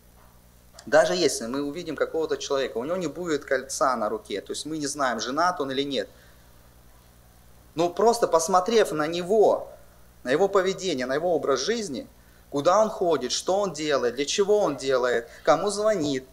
[0.85, 4.67] Даже если мы увидим какого-то человека, у него не будет кольца на руке, то есть
[4.67, 6.09] мы не знаем, женат он или нет.
[7.75, 9.73] Но просто посмотрев на него,
[10.23, 12.07] на его поведение, на его образ жизни–
[12.55, 16.25] куда он ходит, что он делает, для чего он делает, кому звонит,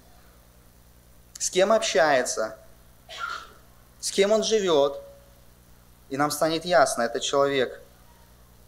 [1.40, 2.60] с кем общается,
[4.00, 5.02] с кем он живет.
[6.10, 7.82] И нам станет ясно, это человек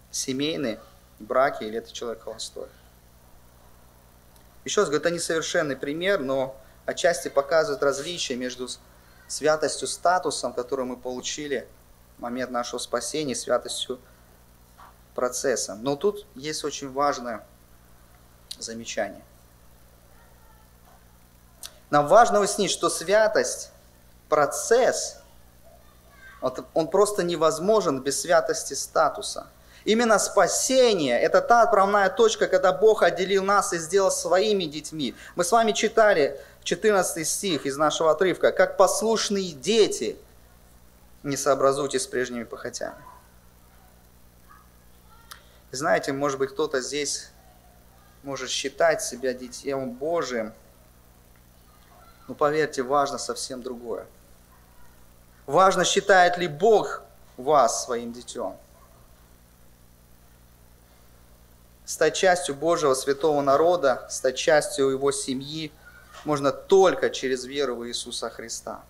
[0.09, 0.79] семейный,
[1.19, 2.69] в браке или это человек холостой.
[4.65, 8.67] Еще раз говорю, это несовершенный пример, но отчасти показывает различие между
[9.27, 11.67] святостью статусом, который мы получили
[12.17, 13.99] в момент нашего спасения, святостью
[15.15, 15.83] процессом.
[15.83, 17.45] Но тут есть очень важное
[18.59, 19.23] замечание.
[21.89, 23.69] Нам важно уяснить, что святость,
[24.27, 25.17] процесс,
[26.73, 29.47] он просто невозможен без святости статуса.
[29.85, 35.13] Именно спасение– это та отправная точка, когда Бог отделил нас и сделал своими детьми.
[35.35, 38.51] Мы с вами читали 14 стих из нашего отрывка.
[38.51, 40.17] «Как послушные дети,
[41.21, 42.95] не сообразуйтесь с прежними похотями».
[45.73, 47.31] Знаете, может быть, кто-то здесь
[48.21, 50.53] может считать себя Детем Божиим,
[52.27, 54.05] но поверьте, важно совсем другое.
[55.47, 57.01] Важно, считает ли Бог
[57.37, 58.55] вас своим детем.
[61.85, 65.71] Стать частью Божьего святого народа, стать частью Его семьи
[66.23, 68.83] можно только через веру в Иисуса Христа.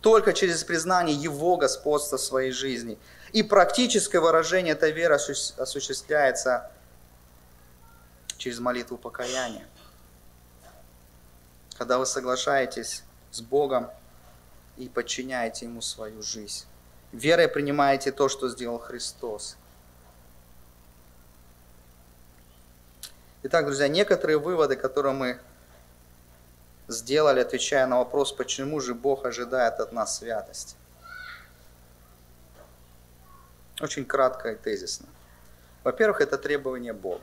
[0.00, 2.96] Только через признание Его господства в своей жизни–
[3.32, 6.70] и практическое выражение этой веры осуществляется
[8.36, 9.66] через молитву покаяния.
[11.76, 13.90] Когда вы соглашаетесь с Богом
[14.76, 16.66] и подчиняете Ему свою жизнь.
[17.12, 19.56] Верой принимаете то, что сделал Христос.
[23.42, 25.40] Итак, друзья, некоторые выводы, которые мы
[26.88, 30.76] сделали, отвечая на вопрос, почему же Бог ожидает от нас святости.
[33.80, 35.06] Очень кратко и тезисно.
[35.84, 37.22] Во-первых, это требование Бога.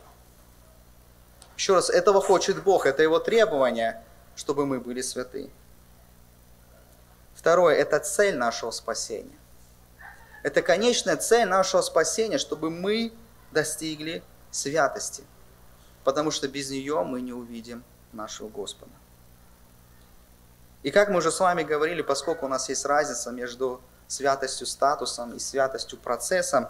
[1.55, 4.03] Еще раз, этого хочет Бог, это Его требование,
[4.35, 5.49] чтобы мы были святы.
[7.35, 9.37] Второе, это цель нашего спасения.
[10.43, 13.13] Это конечная цель нашего спасения, чтобы мы
[13.51, 15.23] достигли святости.
[16.03, 18.91] Потому что без нее мы не увидим нашего Господа.
[20.83, 25.33] И как мы уже с вами говорили, поскольку у нас есть разница между святостью статусом
[25.33, 26.67] и святостью процессом.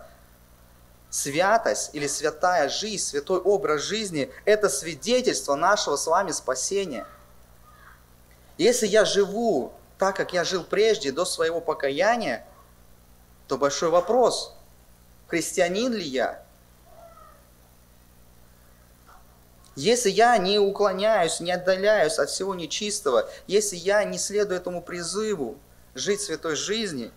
[1.09, 7.05] Святость или святая жизнь, святой образ жизни– это свидетельство нашего с вами спасения.
[8.57, 12.45] Если я живу так, как я жил прежде, до своего покаяния,
[13.47, 14.53] то большой вопрос,
[15.27, 16.43] христианин ли я?
[19.75, 25.57] Если я не уклоняюсь, не отдаляюсь от всего нечистого, если я не следую этому призыву
[25.93, 27.11] жить святой жизнью,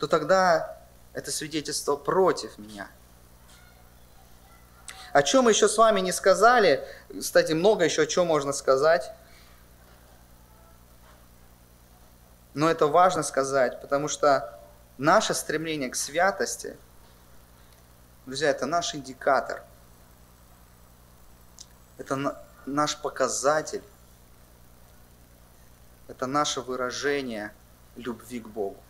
[0.00, 0.78] то тогда
[1.12, 2.90] это свидетельство против меня.
[5.12, 6.86] О чем еще с вами не сказали,
[7.16, 9.12] кстати, много еще о чем можно сказать,
[12.54, 14.58] но это важно сказать, потому что
[14.96, 16.78] наше стремление к святости,
[18.24, 19.62] друзья, это наш индикатор,
[21.98, 23.82] это наш показатель,
[26.08, 27.52] это наше выражение
[27.96, 28.82] любви к Богу.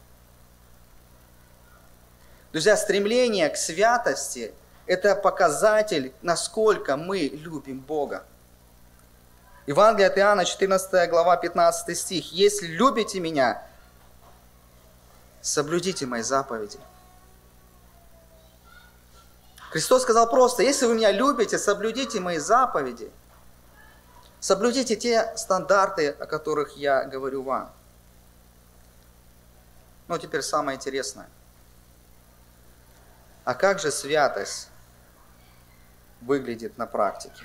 [2.53, 4.53] Друзья, стремление к святости–
[4.87, 8.25] это показатель, насколько мы любим Бога.
[9.69, 12.33] Евангелие от Иоанна, 14 глава, 15 стих.
[12.33, 13.65] «Если любите меня,
[15.41, 16.81] соблюдите мои заповеди».
[19.71, 23.13] Христос сказал просто, если вы меня любите, соблюдите мои заповеди.
[24.41, 27.73] Соблюдите те стандарты, о которых я говорю вам.
[30.09, 31.29] Ну, теперь самое интересное–
[33.51, 34.69] а как же святость
[36.21, 37.43] выглядит на практике?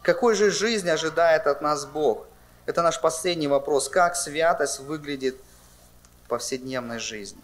[0.00, 2.26] Какой же жизни ожидает от нас Бог?
[2.64, 3.90] Это наш последний вопрос.
[3.90, 5.36] Как святость выглядит
[6.24, 7.42] в повседневной жизни?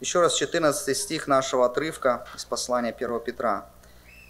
[0.00, 3.68] Еще раз 14 стих нашего отрывка из послания 1 Петра.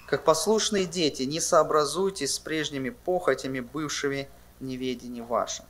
[0.08, 4.28] «Как послушные дети, не сообразуйтесь с прежними похотями, бывшими
[4.58, 5.64] в неведении вашем».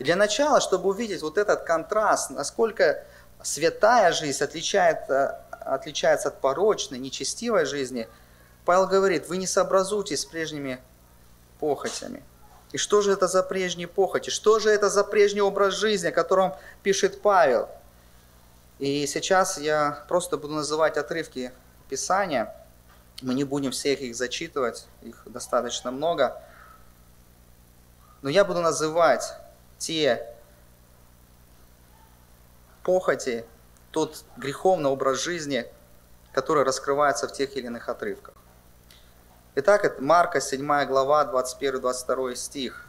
[0.00, 3.04] Для начала, чтобы увидеть вот этот контраст, насколько
[3.42, 8.08] святая жизнь отличает, э, отличается от порочной, нечестивой жизни,
[8.64, 10.80] Павел говорит, вы не сообразуйтесь с прежними
[11.58, 12.22] похотями.
[12.72, 14.30] И что же это за прежние похоти?
[14.30, 17.68] Что же это за прежний образ жизни, о котором пишет Павел–
[18.80, 21.52] и сейчас я просто буду называть отрывки
[21.90, 22.54] Писания.
[23.20, 26.42] Мы не будем всех их зачитывать, их достаточно много.
[28.22, 29.34] Но я буду называть
[29.80, 30.28] те
[32.84, 33.44] похоти,
[33.90, 35.66] тот греховный образ жизни,
[36.32, 38.34] который раскрывается в тех или иных отрывках.
[39.56, 42.86] Итак, это Марка 7 глава, 21-22 стих.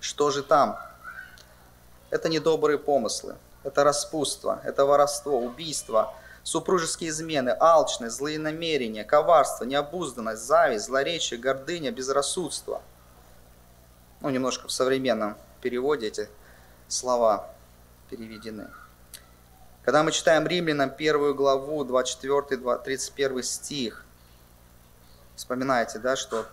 [0.00, 0.78] Что же там?
[2.10, 6.14] Это недобрые помыслы, это распутство, это воровство, убийство,
[6.44, 12.80] супружеские измены, алчность, злые намерения, коварство, необузданность, зависть, злоречие, гордыня, безрассудство.
[14.20, 16.28] Ну, немножко в современном переводе эти
[16.88, 17.48] слова
[18.10, 18.68] переведены.
[19.82, 24.04] Когда мы читаем Римлянам первую главу, 24-31 стих,
[25.34, 26.44] вспоминайте, да, что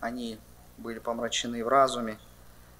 [0.00, 0.38] они
[0.76, 2.18] были помрачены в разуме,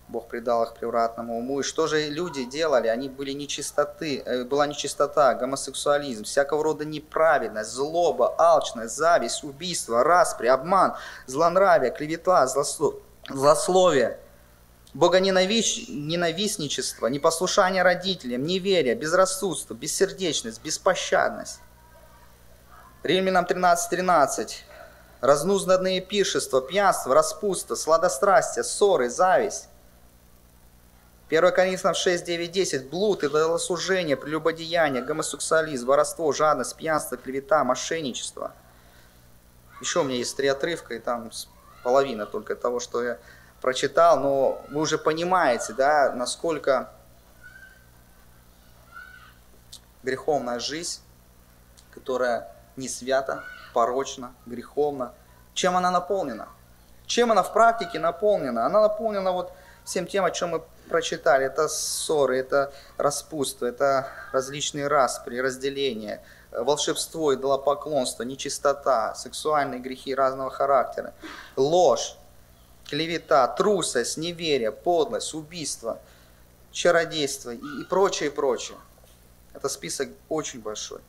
[0.09, 1.61] Бог предал их превратному уму.
[1.61, 2.89] И что же люди делали?
[2.89, 10.49] Они были нечистоты, э, была нечистота, гомосексуализм, всякого рода неправедность, злоба, алчность, зависть, убийство, распри,
[10.49, 10.97] обман,
[11.27, 14.19] злонравие, клевета, злословие,
[14.95, 21.61] богоненавистничество, непослушание родителям, неверие, безрассудство, бессердечность, беспощадность.
[23.03, 23.77] Римлянам 13.13.
[23.91, 24.65] 13.
[25.21, 29.69] Разнузданные пиршества, пьянство, распутство, сладострастие, ссоры, зависть,
[31.31, 32.91] 1 Коринфянам 6, 9, 10.
[32.91, 38.53] Блуд, идолослужение, прелюбодеяние, гомосексуализм, воровство, жадность, пьянство, клевета, мошенничество.
[39.81, 41.31] Еще у меня есть три отрывка, и там
[41.85, 43.19] половина только того, что я
[43.61, 46.91] прочитал, но вы уже понимаете, да, насколько
[50.03, 51.01] греховная жизнь,
[51.93, 53.45] которая не свята,
[53.75, 55.13] порочна, греховна,
[55.55, 56.49] чем она наполнена?
[57.07, 58.67] Чем она в практике наполнена?
[58.67, 59.53] Она наполнена вот
[59.85, 67.35] всем тем, о чем мы прочитали, это ссоры, это распутство, это различные распри, разделения, волшебство,
[67.35, 71.13] идолопоклонство, нечистота, сексуальные грехи разного характера,
[71.57, 72.17] ложь,
[72.91, 76.01] клевета, трусость, неверие, подлость, убийство,
[76.73, 78.79] чародейство и, и прочее, прочее.
[79.55, 81.01] Это список очень большой.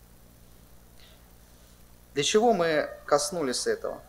[2.13, 4.01] Для чего мы коснулись этого?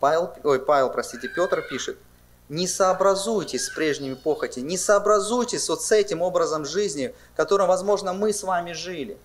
[0.00, 1.96] Павел, ой, Павел, простите, Петр пишет–
[2.52, 8.34] не сообразуйтесь с прежними похоти, не сообразуйтесь вот с этим образом жизни, которым, возможно, мы
[8.34, 9.16] с вами жили.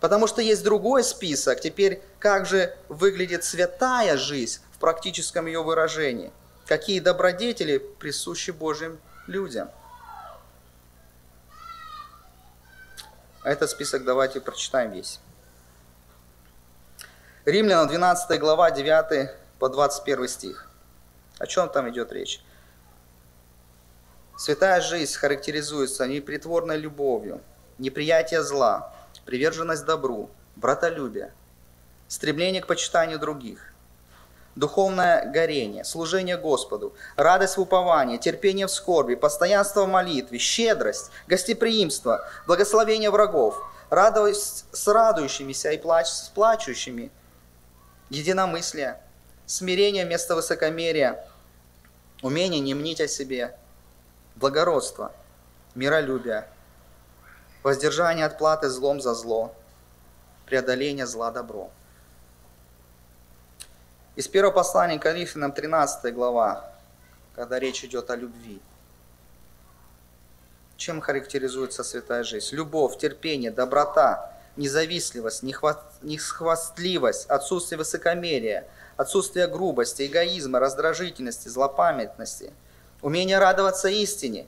[0.00, 1.60] Потому что есть другой список.
[1.60, 6.32] Теперь, как же выглядит святая жизнь в практическом ее выражении?
[6.66, 9.70] Какие добродетели присущи Божьим людям?
[13.44, 15.20] Этот список давайте прочитаем весь.
[17.44, 19.30] Римлянам 12 глава 9
[19.60, 20.68] по 21 стих.
[21.38, 22.42] О чем там идет речь?
[24.36, 27.40] Святая жизнь характеризуется непритворной любовью,
[27.78, 31.32] неприятие зла, приверженность добру, братолюбие,
[32.08, 33.72] стремление к почитанию других,
[34.54, 42.28] духовное горение, служение Господу, радость в уповании, терпение в скорби, постоянство в молитве, щедрость, гостеприимство,
[42.46, 47.10] благословение врагов, радость с радующимися и плач с плачущими,
[48.10, 49.00] единомыслие–
[49.46, 51.24] смирение вместо высокомерия,
[52.22, 53.56] умение не мнить о себе,
[54.34, 55.12] благородство,
[55.74, 56.48] миролюбие,
[57.66, 59.52] воздержание от платы злом за зло,
[60.44, 61.68] преодоление зла добро.
[64.14, 66.72] Из первого послания к Коринфянам 13 глава,
[67.34, 68.60] когда речь идет о любви.
[70.76, 72.54] Чем характеризуется святая жизнь?
[72.54, 82.52] Любовь, терпение, доброта, независливость, нехвастливость, отсутствие высокомерия, отсутствие грубости, эгоизма, раздражительности, злопамятности,
[83.02, 84.46] умение радоваться истине,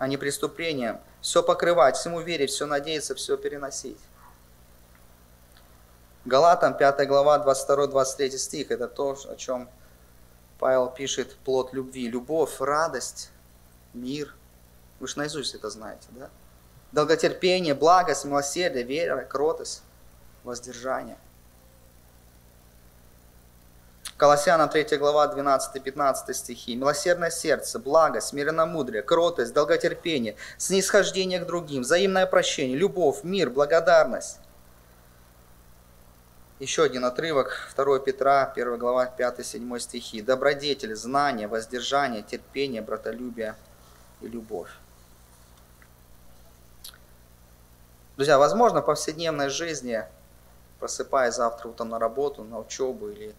[0.00, 3.98] а не преступлениям, все покрывать, всему верить, все надеяться, все переносить.
[6.24, 9.68] Галатам 5 глава 22-23 стих, это то, о чем
[10.58, 13.30] Павел пишет, плод любви, любовь, радость,
[13.92, 14.34] мир.
[15.00, 16.30] Вы же наизусть это знаете, да?
[16.92, 19.82] Долготерпение, благость, милосердие, вера, кротость,
[20.44, 21.18] воздержание–
[24.20, 26.76] Колоссянам 3 глава 12-15 стихи.
[26.76, 34.38] «Милосердное сердце, благо, смиренномудрие, кротость, долготерпение, снисхождение к другим, взаимное прощение, любовь, мир, благодарность».
[36.58, 40.20] Еще один отрывок, 2 Петра, 1 глава, 5-7 стихи.
[40.20, 43.54] «Добродетель, знание, воздержание, терпение, братолюбие
[44.20, 44.68] и любовь».
[48.18, 50.04] Друзья, возможно, в повседневной жизни,
[50.78, 53.34] просыпаясь завтра утром на работу, на учебу или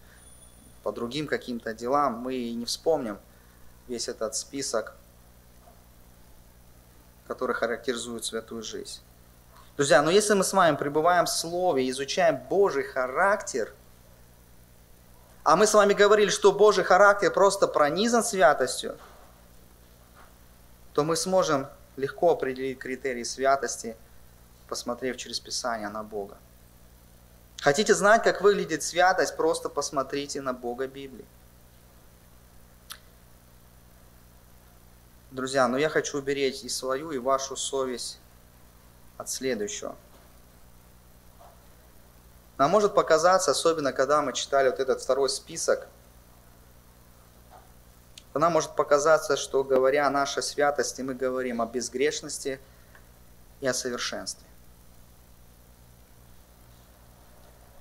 [0.82, 3.18] по другим каким-то делам, мы не вспомним
[3.88, 4.94] весь этот список,
[7.26, 9.00] который характеризует святую жизнь.
[9.76, 13.72] Друзья, но если мы с вами пребываем в Слове, изучаем Божий характер,
[15.44, 18.96] а мы с вами говорили, что Божий характер просто пронизан святостью,
[20.92, 21.66] то мы сможем
[21.96, 23.96] легко определить критерии святости,
[24.68, 26.36] посмотрев через Писание на Бога.
[27.62, 31.24] Хотите знать, как выглядит святость, просто посмотрите на Бога Библии.
[35.30, 38.18] Друзья, но я хочу уберечь и свою, и вашу совесть
[39.16, 39.94] от следующего.
[42.58, 45.86] Нам может показаться, особенно когда мы читали вот этот второй список,
[48.32, 52.58] то нам может показаться, что говоря о нашей святости, мы говорим о безгрешности
[53.60, 54.48] и о совершенстве.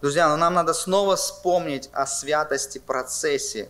[0.02, 3.70] Друзья, но нам надо снова вспомнить о святости процессе.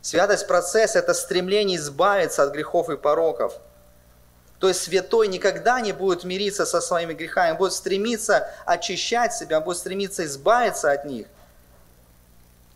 [0.00, 3.52] Святость процесса– это стремление избавиться от грехов и пороков–
[4.58, 9.76] то есть святой никогда не будет мириться со своими грехами, будет стремиться очищать себя, будет
[9.76, 11.28] стремиться избавиться от них.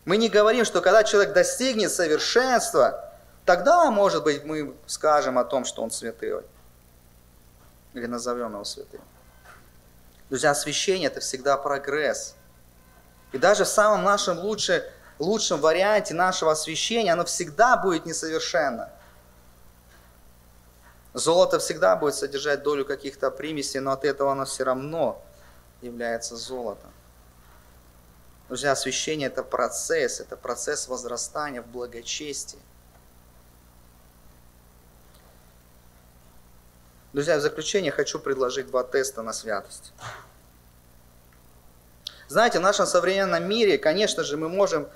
[0.05, 3.11] Мы не говорим, что когда человек достигнет совершенства,
[3.45, 6.43] тогда, может быть, мы скажем о том, что он святой.
[7.93, 9.01] Или назовем его святым.
[10.33, 12.33] Друзья, освящение– это всегда прогресс.
[13.33, 14.81] И даже в самом нашем лучшем,
[15.19, 18.89] лучшем варианте нашего освящения оно всегда будет несовершенно–
[21.13, 25.23] Золото всегда будет содержать долю каких-то примесей, но от этого оно все равно
[25.83, 26.91] является золотом.
[28.47, 32.57] Друзья, освящение– это процесс, это процесс возрастания в благочестии.
[37.13, 39.93] Друзья, в заключение хочу предложить два теста на святость.
[42.27, 44.89] Знаете, в нашем современном мире, конечно же, мы можем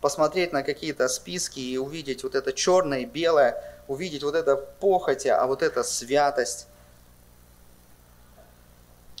[0.00, 5.42] посмотреть на какие-то списки и увидеть вот это черное и белое, увидеть вот это похотя,
[5.42, 6.68] а вот это святость.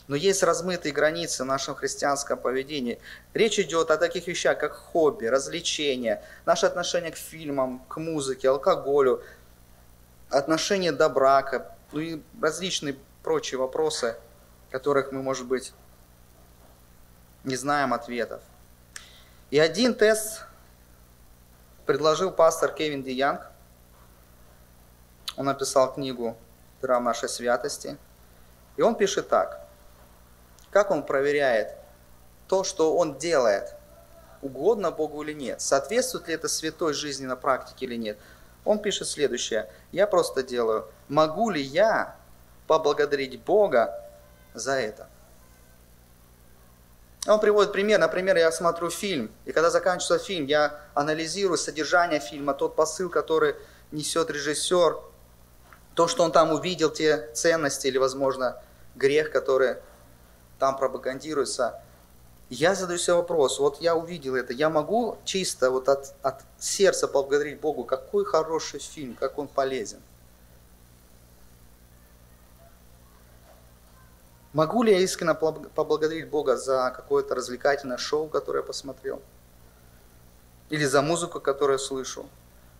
[0.06, 2.98] Но есть размытые границы в нашем христианском поведении.
[3.34, 9.22] Речь идет о таких вещах, как хобби, развлечения, наше отношение к фильмам, к музыке, алкоголю,
[10.30, 14.16] отношение до брака, ну и различные прочие вопросы,
[14.70, 15.72] которых мы, может быть,
[17.44, 18.42] не знаем ответов.
[19.50, 20.44] И один тест
[21.86, 23.40] предложил пастор Кевин Ди Янг.
[25.36, 26.36] Он написал книгу
[26.82, 27.96] «Драм нашей святости».
[28.76, 29.66] И он пишет так.
[30.70, 31.74] Как он проверяет
[32.46, 33.74] то, что он делает,
[34.42, 35.60] угодно Богу или нет?
[35.60, 38.18] Соответствует ли это святой жизни на практике или нет?
[38.64, 39.70] Он пишет следующее.
[39.92, 40.86] Я просто делаю.
[41.08, 42.16] Могу ли я
[42.66, 44.04] поблагодарить Бога
[44.54, 45.08] за это?
[47.26, 47.98] Он приводит пример.
[47.98, 53.54] Например, я смотрю фильм, и когда заканчивается фильм, я анализирую содержание фильма, тот посыл, который
[53.90, 54.98] несет режиссер,
[55.94, 58.62] то, что он там увидел, те ценности или, возможно,
[58.94, 59.76] грех, который
[60.58, 61.82] там пропагандируется.
[62.50, 67.06] Я задаю себе вопрос, вот я увидел это, я могу чисто вот от, от сердца
[67.06, 70.00] поблагодарить Богу, какой хороший фильм, как он полезен.
[74.54, 79.20] Могу ли я искренне поблагодарить Бога за какое-то развлекательное шоу, которое я посмотрел?
[80.70, 82.26] Или за музыку, которую я слышу?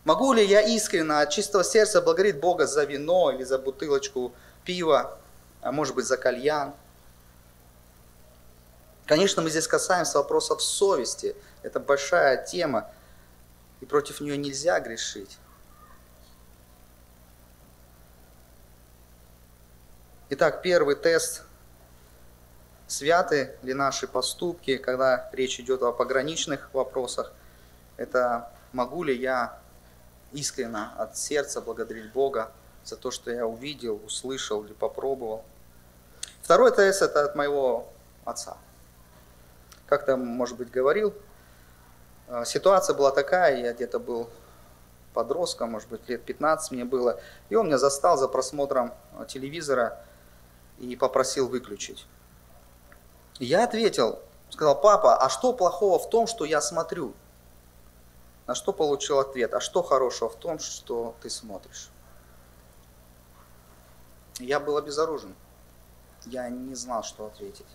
[0.04, 4.32] Могу ли я искренне от чистого сердца благодарить Бога за вино или за бутылочку
[4.64, 5.18] пива,
[5.60, 6.72] а может быть за кальян?
[9.08, 11.34] Конечно, мы здесь касаемся вопросов совести.
[11.62, 12.90] Это большая тема,
[13.80, 15.38] и против нее нельзя грешить.
[20.28, 21.44] Итак, первый тест
[22.86, 27.32] святы ли наши поступки, когда речь идет о пограничных вопросах.
[27.96, 29.58] Это могу ли я
[30.32, 32.52] искренне от сердца благодарить Бога
[32.84, 35.46] за то, что я увидел, услышал или попробовал.
[36.42, 37.90] Второй тест это от моего
[38.26, 38.58] отца.
[39.88, 41.14] Как-то, может быть, говорил,
[42.28, 44.28] э, ситуация была такая, я где-то был
[45.14, 48.92] подростком, может быть, лет 15 мне было, и он меня застал за просмотром
[49.26, 50.04] телевизора
[50.78, 52.06] и попросил выключить.
[53.38, 54.20] Я ответил,
[54.50, 57.14] Сказал, папа, а что плохого в том, что я смотрю?
[58.46, 61.90] На что получил ответ, а что хорошего в том, что ты смотришь?
[64.38, 65.34] Я был обезоружен.
[66.24, 67.66] Я не знал, что ответить.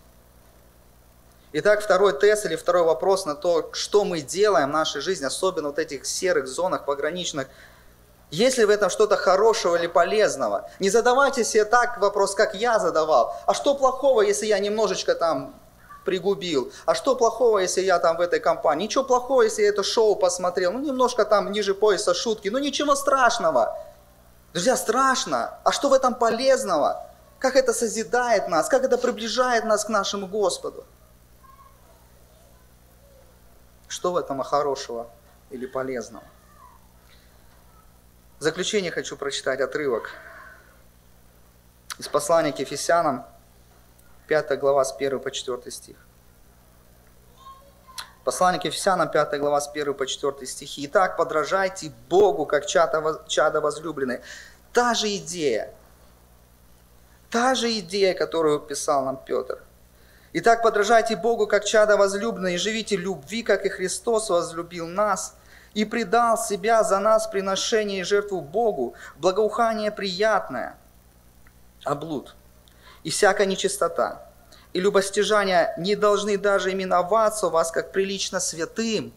[1.56, 5.68] Итак, второй тест или второй вопрос на то, что мы делаем в нашей жизни, особенно
[5.68, 7.46] вот этих серых зонах пограничных,
[8.32, 10.68] есть ли в этом что-то хорошего или полезного?
[10.80, 13.36] Не задавайте себе так вопрос, как я задавал.
[13.46, 15.54] А что плохого, если я немножечко там
[16.04, 16.72] пригубил?
[16.86, 18.86] А что плохого, если я там в этой компании?
[18.86, 20.72] Ничего плохого, если я это шоу посмотрел.
[20.72, 22.48] Ну, немножко там ниже пояса шутки.
[22.48, 23.78] Ну, ничего страшного.
[24.52, 25.56] Друзья, страшно.
[25.62, 27.06] А что в этом полезного?
[27.38, 28.68] Как это созидает нас?
[28.68, 30.84] Как это приближает нас к нашему Господу?
[33.94, 35.08] Что в этом хорошего
[35.50, 36.24] или полезного?
[38.40, 40.10] В заключение хочу прочитать отрывок
[42.00, 43.24] из послания к Ефесянам,
[44.26, 45.96] 5 глава с 1 по 4 стих.
[48.24, 50.86] Послание к Ефесянам, 5 глава с 1 по 4 стихи.
[50.86, 54.22] Итак, подражайте Богу, как чада возлюбленные.
[54.72, 55.72] Та же идея,
[57.30, 59.62] та же идея, которую писал нам Петр.
[60.36, 65.36] Итак, подражайте Богу, как чада возлюбленные, и живите любви, как и Христос возлюбил нас
[65.74, 70.76] и предал себя за нас приношение и жертву Богу, благоухание приятное,
[71.84, 72.34] а блуд
[73.04, 74.28] и всякая нечистота.
[74.72, 79.12] И любостяжания не должны даже именоваться у вас как прилично святым,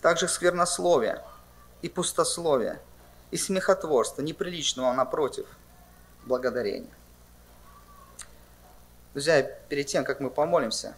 [0.00, 1.20] также сквернословие
[1.82, 2.80] и пустословие
[3.32, 5.46] и смехотворство неприличного напротив
[6.24, 7.01] благодарения.
[9.12, 10.94] Друзья, перед тем, как мы помолимся,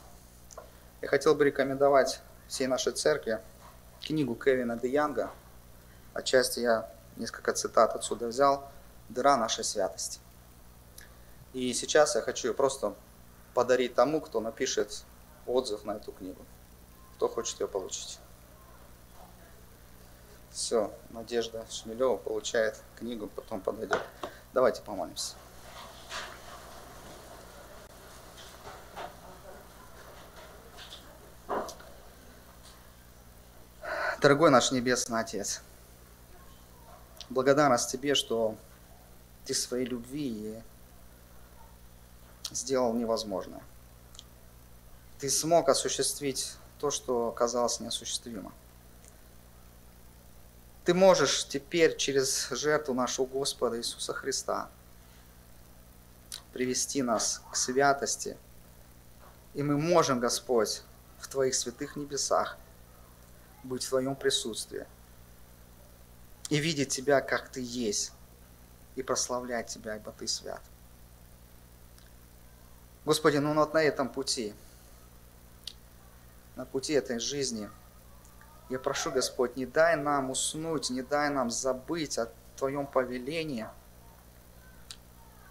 [1.02, 3.40] я хотел бы рекомендовать всей нашей церкви
[4.00, 5.32] книгу Кевина Де Янга.
[6.12, 8.70] Отчасти я несколько цитат отсюда взял.
[9.08, 10.20] «Дыра нашей святости».
[11.54, 12.94] И сейчас я хочу ее просто
[13.52, 15.02] подарить тому, кто напишет
[15.44, 16.40] отзыв на эту книгу.
[17.16, 18.20] Кто хочет ее получить.
[20.52, 24.00] Все, Надежда Шмелева получает книгу, потом подойдет.
[24.52, 25.34] Давайте помолимся.
[34.24, 35.60] Дорогой наш Небесный Отец,
[37.28, 38.56] благодарность Тебе, что
[39.44, 40.62] Ты своей любви
[42.50, 43.60] сделал невозможное.
[45.18, 48.50] Ты смог осуществить то, что казалось неосуществимо.
[50.86, 54.70] Ты можешь теперь через жертву нашего Господа Иисуса Христа
[56.54, 58.38] привести нас к святости.
[59.52, 60.80] И мы можем, Господь,
[61.18, 62.56] в Твоих святых небесах
[63.64, 64.86] быть в Твоем присутствии
[66.50, 68.12] и видеть Тебя, как Ты есть,
[68.96, 70.62] и прославлять Тебя, ибо Ты свят.
[73.04, 74.54] Господи, ну вот на этом пути,
[76.56, 77.68] на пути этой жизни,
[78.70, 83.66] я прошу, Господь, не дай нам уснуть, не дай нам забыть о Твоем повелении,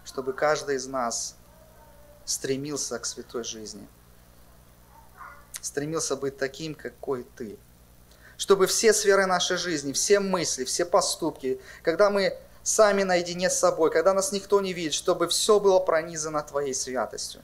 [0.04, 1.36] чтобы каждый из нас
[2.24, 3.86] стремился к святой жизни,
[5.60, 7.58] стремился быть таким, какой Ты.
[8.36, 13.90] Чтобы все сферы нашей жизни, все мысли, все поступки, когда мы сами наедине с собой,
[13.90, 17.42] когда нас никто не видит, чтобы все было пронизано Твоей святостью.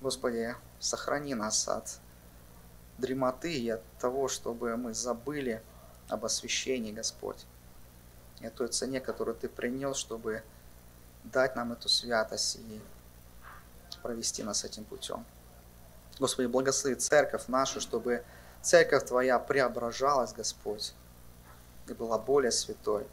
[0.00, 1.98] Господи, сохрани нас от
[2.98, 5.62] дремоты и от того, чтобы мы забыли
[6.08, 7.46] об освящении, Господь,
[8.40, 10.42] и о той цене, которую Ты принес, чтобы
[11.24, 12.80] дать нам эту святость и
[14.02, 15.24] провести нас этим путем.
[16.18, 18.24] Господи, благослови церковь нашу, чтобы
[18.62, 20.94] церковь Твоя преображалась, Господь,
[21.88, 23.06] и была более святой.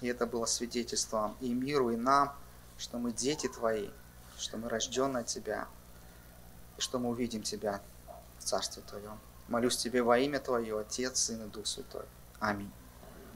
[0.00, 2.34] И это было свидетельством и миру, и нам,
[2.78, 3.90] что мы дети Твои,
[4.38, 5.68] что мы рождены от Тебя,
[6.78, 7.80] и что мы увидим Тебя
[8.38, 9.18] в Царстве Твоем.
[9.48, 12.06] Молюсь Тебе во имя Твое, Отец, Сын и Дух Святой.
[12.40, 12.72] Аминь.